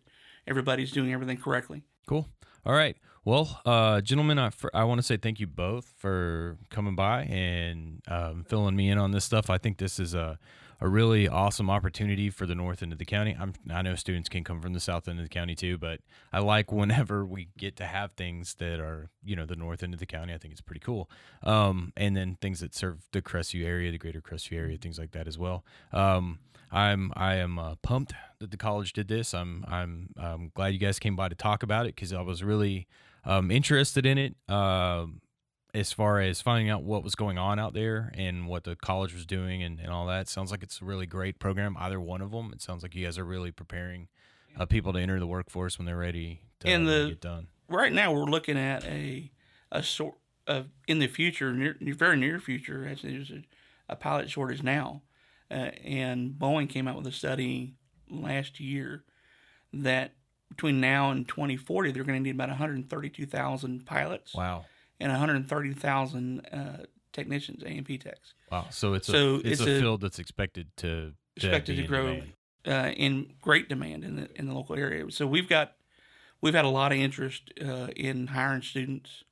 everybody's 0.47 0.91
doing 0.91 1.11
everything 1.13 1.37
correctly 1.37 1.83
Cool. 2.07 2.27
All 2.65 2.73
right. 2.73 2.95
Well, 3.23 3.59
uh, 3.65 4.01
gentlemen, 4.01 4.37
I, 4.37 4.51
for, 4.51 4.69
I 4.75 4.83
want 4.83 4.99
to 4.99 5.03
say 5.03 5.17
thank 5.17 5.39
you 5.39 5.47
both 5.47 5.91
for 5.97 6.57
coming 6.69 6.95
by 6.95 7.23
and 7.23 8.01
um, 8.07 8.45
filling 8.47 8.75
me 8.75 8.89
in 8.91 8.99
on 8.99 9.09
this 9.09 9.25
stuff. 9.25 9.49
I 9.49 9.57
think 9.57 9.79
this 9.79 9.99
is 9.99 10.13
a, 10.13 10.37
a 10.81 10.87
really 10.87 11.27
awesome 11.27 11.69
opportunity 11.69 12.29
for 12.29 12.45
the 12.45 12.55
north 12.55 12.83
end 12.83 12.91
of 12.91 12.99
the 12.99 13.05
county. 13.05 13.35
I'm, 13.39 13.53
I 13.71 13.81
know 13.81 13.95
students 13.95 14.29
can 14.29 14.43
come 14.43 14.61
from 14.61 14.73
the 14.73 14.79
south 14.79 15.07
end 15.07 15.19
of 15.19 15.25
the 15.25 15.29
county 15.29 15.55
too, 15.55 15.77
but 15.77 16.01
I 16.33 16.39
like 16.39 16.71
whenever 16.71 17.25
we 17.25 17.49
get 17.57 17.75
to 17.77 17.85
have 17.85 18.11
things 18.13 18.55
that 18.55 18.79
are, 18.79 19.09
you 19.23 19.35
know, 19.35 19.45
the 19.45 19.55
north 19.55 19.83
end 19.83 19.93
of 19.93 19.99
the 19.99 20.05
county. 20.05 20.33
I 20.33 20.37
think 20.37 20.51
it's 20.51 20.61
pretty 20.61 20.81
cool. 20.81 21.09
Um, 21.43 21.93
and 21.95 22.15
then 22.15 22.37
things 22.41 22.59
that 22.59 22.75
serve 22.75 23.07
the 23.11 23.21
Crestview 23.21 23.65
area, 23.65 23.91
the 23.91 23.97
greater 23.97 24.21
Crestview 24.21 24.57
area, 24.57 24.77
things 24.77 24.99
like 24.99 25.11
that 25.11 25.27
as 25.27 25.37
well. 25.37 25.63
Um, 25.93 26.39
I'm 26.71 27.13
I 27.15 27.35
am 27.35 27.57
uh, 27.57 27.75
pumped 27.81 28.13
that 28.39 28.51
the 28.51 28.57
college 28.57 28.93
did 28.93 29.07
this. 29.07 29.33
I'm 29.33 29.63
I'm 29.67 30.09
I'm 30.17 30.51
glad 30.53 30.73
you 30.73 30.79
guys 30.79 30.99
came 30.99 31.15
by 31.15 31.29
to 31.29 31.35
talk 31.35 31.63
about 31.63 31.85
it 31.85 31.95
because 31.95 32.11
I 32.11 32.21
was 32.21 32.43
really 32.43 32.87
um, 33.23 33.49
interested 33.49 34.05
in 34.05 34.17
it. 34.17 34.35
Um, 34.49 35.21
as 35.75 35.91
far 35.91 36.19
as 36.21 36.41
finding 36.41 36.69
out 36.69 36.83
what 36.83 37.03
was 37.03 37.15
going 37.15 37.37
on 37.37 37.59
out 37.59 37.73
there 37.73 38.11
and 38.15 38.47
what 38.47 38.63
the 38.63 38.75
college 38.75 39.13
was 39.13 39.25
doing 39.25 39.61
and, 39.61 39.79
and 39.79 39.89
all 39.89 40.05
that, 40.07 40.27
sounds 40.29 40.49
like 40.51 40.63
it's 40.63 40.81
a 40.81 40.85
really 40.85 41.05
great 41.05 41.37
program. 41.39 41.75
Either 41.79 41.99
one 41.99 42.21
of 42.21 42.31
them. 42.31 42.51
It 42.53 42.61
sounds 42.61 42.81
like 42.83 42.95
you 42.95 43.05
guys 43.05 43.17
are 43.17 43.25
really 43.25 43.51
preparing 43.51 44.07
uh, 44.57 44.65
people 44.65 44.93
to 44.93 44.99
enter 44.99 45.19
the 45.19 45.27
workforce 45.27 45.77
when 45.77 45.85
they're 45.85 45.97
ready 45.97 46.41
to 46.61 46.67
And 46.69 46.87
the- 46.87 47.09
get 47.09 47.21
done. 47.21 47.47
right 47.67 47.91
now 47.91 48.13
we're 48.13 48.23
looking 48.25 48.57
at 48.57 48.85
a 48.85 49.31
a 49.71 49.83
sort 49.83 50.15
of 50.47 50.67
in 50.87 50.99
the 50.99 51.07
future 51.07 51.51
near 51.51 51.75
very 51.81 52.15
near 52.15 52.39
future 52.39 52.87
as 52.87 53.01
there's 53.01 53.31
a, 53.31 53.41
a 53.89 53.95
pilot 53.95 54.29
shortage 54.29 54.61
now 54.63 55.01
uh, 55.51 55.71
and 55.83 56.35
boeing 56.39 56.69
came 56.69 56.87
out 56.87 56.95
with 56.95 57.07
a 57.07 57.11
study 57.11 57.73
last 58.09 58.59
year 58.59 59.03
that 59.73 60.13
between 60.49 60.79
now 60.79 61.09
and 61.11 61.27
2040 61.27 61.91
they're 61.91 62.03
going 62.03 62.17
to 62.17 62.23
need 62.23 62.35
about 62.35 62.47
132000 62.49 63.85
pilots 63.85 64.33
Wow. 64.35 64.65
And 64.99 65.11
130000 65.11 66.39
uh, 66.51 66.77
technicians 67.13 67.63
amp 67.65 67.87
techs 67.99 68.33
Wow. 68.51 68.67
So 68.69 68.93
it's 68.93 69.07
So 69.07 69.35
a 69.35 69.37
it's, 69.39 69.47
it's 69.47 69.61
a, 69.61 69.75
a- 69.77 69.79
field 69.79 70.01
that's 70.01 70.19
expected 70.19 70.67
to, 70.77 70.87
to 70.87 71.13
expected 71.47 71.75
be 71.77 71.81
to 71.83 71.87
grow 71.87 72.05
demand. 72.15 72.33
uh, 72.67 72.91
in 72.95 73.33
great 73.41 73.69
demand 73.69 74.03
in 74.03 74.15
the 74.17 74.29
in 74.35 74.47
the 74.47 74.53
local 74.53 74.75
area. 74.75 75.09
So 75.11 75.25
we've 75.27 75.49
got 75.49 75.73
we've 76.41 76.53
had 76.53 76.65
a 76.65 76.69
lot 76.69 76.91
of 76.91 76.97
interest 76.97 77.51
uh, 77.63 77.87
in 77.95 78.27
hiring 78.27 78.61
students. 78.61 79.23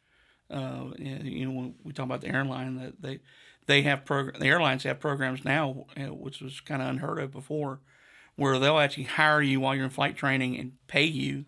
Uh, 0.49 0.91
and, 0.99 1.23
you 1.25 1.45
know, 1.45 1.51
when 1.51 1.73
we 1.83 1.93
talk 1.93 2.05
about 2.05 2.21
the 2.21 2.27
airline, 2.27 2.75
that 2.77 3.01
they 3.01 3.19
they 3.65 3.81
have 3.83 4.05
program 4.05 4.39
the 4.39 4.47
airlines 4.47 4.83
have 4.83 4.99
programs 4.99 5.43
now, 5.45 5.85
uh, 5.97 6.13
which 6.13 6.41
was 6.41 6.59
kind 6.61 6.81
of 6.81 6.89
unheard 6.89 7.19
of 7.19 7.31
before, 7.31 7.79
where 8.35 8.59
they'll 8.59 8.77
actually 8.79 9.05
hire 9.05 9.41
you 9.41 9.59
while 9.59 9.73
you're 9.75 9.85
in 9.85 9.89
flight 9.89 10.15
training 10.15 10.57
and 10.57 10.73
pay 10.87 11.05
you 11.05 11.45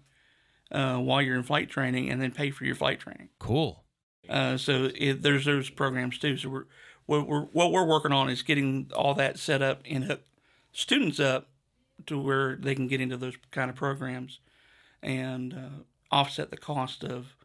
uh, 0.72 0.98
while 0.98 1.22
you're 1.22 1.36
in 1.36 1.44
flight 1.44 1.70
training, 1.70 2.10
and 2.10 2.22
then 2.22 2.32
pay 2.32 2.50
for 2.52 2.66
your 2.66 2.76
flight 2.76 3.00
training. 3.00 3.30
Cool. 3.38 3.84
Uh, 4.30 4.58
so 4.58 4.90
it, 4.96 5.22
there's 5.22 5.46
those 5.46 5.70
programs 5.70 6.18
too. 6.18 6.38
So 6.38 6.50
we're, 6.50 6.66
what 7.06 7.28
we're 7.28 7.46
what 7.46 7.72
we're 7.72 7.86
working 7.86 8.12
on 8.12 8.30
is 8.30 8.42
getting 8.42 8.92
all 8.96 9.14
that 9.16 9.38
set 9.38 9.62
up 9.62 9.82
and 9.90 10.06
hook 10.06 10.22
students 10.72 11.20
up 11.20 11.50
to 12.08 12.20
where 12.20 12.56
they 12.56 12.76
can 12.76 12.88
get 12.88 13.02
into 13.02 13.18
those 13.18 13.36
kind 13.52 13.70
of 13.70 13.76
programs 13.76 14.40
and 15.02 15.54
uh, 15.54 15.84
offset 16.12 16.50
the 16.50 16.58
cost 16.58 17.04
of 17.04 17.36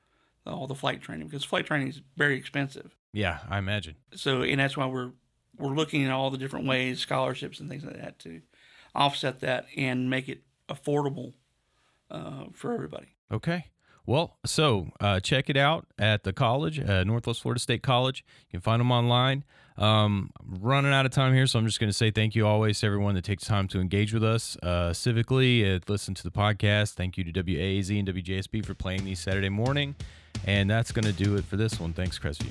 all 0.46 0.66
the 0.66 0.74
flight 0.74 1.00
training 1.02 1.26
because 1.26 1.44
flight 1.44 1.66
training 1.66 1.88
is 1.88 2.00
very 2.16 2.36
expensive. 2.36 2.96
Yeah, 3.12 3.38
I 3.48 3.58
imagine. 3.58 3.96
So 4.14 4.42
and 4.42 4.60
that's 4.60 4.76
why 4.76 4.86
we're 4.86 5.12
we're 5.58 5.74
looking 5.74 6.04
at 6.04 6.10
all 6.10 6.30
the 6.30 6.38
different 6.38 6.66
ways 6.66 7.00
scholarships 7.00 7.60
and 7.60 7.68
things 7.68 7.84
like 7.84 8.00
that 8.00 8.18
to 8.20 8.40
offset 8.94 9.40
that 9.40 9.66
and 9.76 10.08
make 10.08 10.28
it 10.28 10.42
affordable 10.68 11.34
uh, 12.10 12.44
for 12.52 12.72
everybody. 12.72 13.08
Okay. 13.30 13.66
Well, 14.10 14.36
so 14.44 14.88
uh, 14.98 15.20
check 15.20 15.48
it 15.50 15.56
out 15.56 15.86
at 15.96 16.24
the 16.24 16.32
college, 16.32 16.80
uh, 16.80 17.04
Northwest 17.04 17.42
Florida 17.42 17.60
State 17.60 17.84
College. 17.84 18.24
You 18.48 18.58
can 18.58 18.60
find 18.60 18.80
them 18.80 18.90
online. 18.90 19.44
Um, 19.78 20.32
I'm 20.40 20.58
running 20.60 20.92
out 20.92 21.06
of 21.06 21.12
time 21.12 21.32
here, 21.32 21.46
so 21.46 21.60
I'm 21.60 21.66
just 21.66 21.78
going 21.78 21.90
to 21.90 21.96
say 21.96 22.10
thank 22.10 22.34
you 22.34 22.44
always 22.44 22.80
to 22.80 22.86
everyone 22.86 23.14
that 23.14 23.22
takes 23.22 23.44
time 23.44 23.68
to 23.68 23.80
engage 23.80 24.12
with 24.12 24.24
us 24.24 24.56
uh, 24.64 24.90
civically, 24.90 25.76
uh, 25.76 25.78
listen 25.86 26.14
to 26.14 26.24
the 26.24 26.32
podcast. 26.32 26.94
Thank 26.94 27.18
you 27.18 27.22
to 27.22 27.32
WAAZ 27.32 27.96
and 27.96 28.08
WJSB 28.08 28.66
for 28.66 28.74
playing 28.74 29.04
these 29.04 29.20
Saturday 29.20 29.48
morning. 29.48 29.94
And 30.44 30.68
that's 30.68 30.90
going 30.90 31.04
to 31.04 31.12
do 31.12 31.36
it 31.36 31.44
for 31.44 31.54
this 31.54 31.78
one. 31.78 31.92
Thanks, 31.92 32.18
Crestview. 32.18 32.50